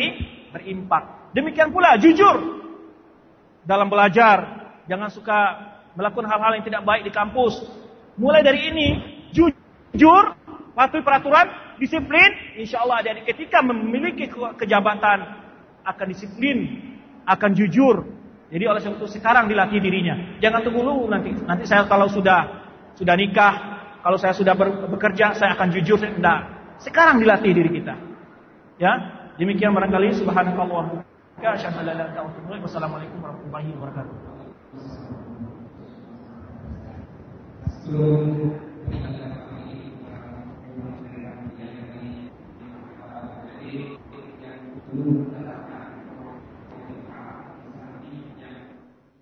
[0.53, 1.33] berimpak.
[1.33, 2.61] Demikian pula jujur.
[3.63, 4.43] dalam belajar,
[4.91, 5.39] jangan suka
[5.95, 7.63] melakukan hal-hal yang tidak baik di kampus.
[8.19, 8.87] Mulai dari ini,
[9.31, 10.35] jujur,
[10.75, 11.47] patuhi peraturan,
[11.79, 14.27] disiplin, insya Allah adik-adik ketika memiliki
[14.59, 15.23] kejabatan
[15.87, 16.59] akan disiplin,
[17.23, 18.03] akan jujur.
[18.53, 20.13] Jadi oleh sebab itu sekarang dilatih dirinya.
[20.37, 21.33] Jangan tunggu dulu nanti.
[21.33, 23.53] Nanti saya kalau sudah sudah nikah,
[24.05, 24.53] kalau saya sudah
[24.93, 25.97] bekerja, saya akan jujur.
[25.97, 26.39] Tidak.
[26.77, 27.97] Sekarang dilatih diri kita.
[28.77, 28.93] Ya.
[29.41, 31.01] Demikian barangkali Subhanallah
[32.61, 34.15] Wassalamualaikum warahmatullahi wabarakatuh.
[37.81, 38.53] Sebelum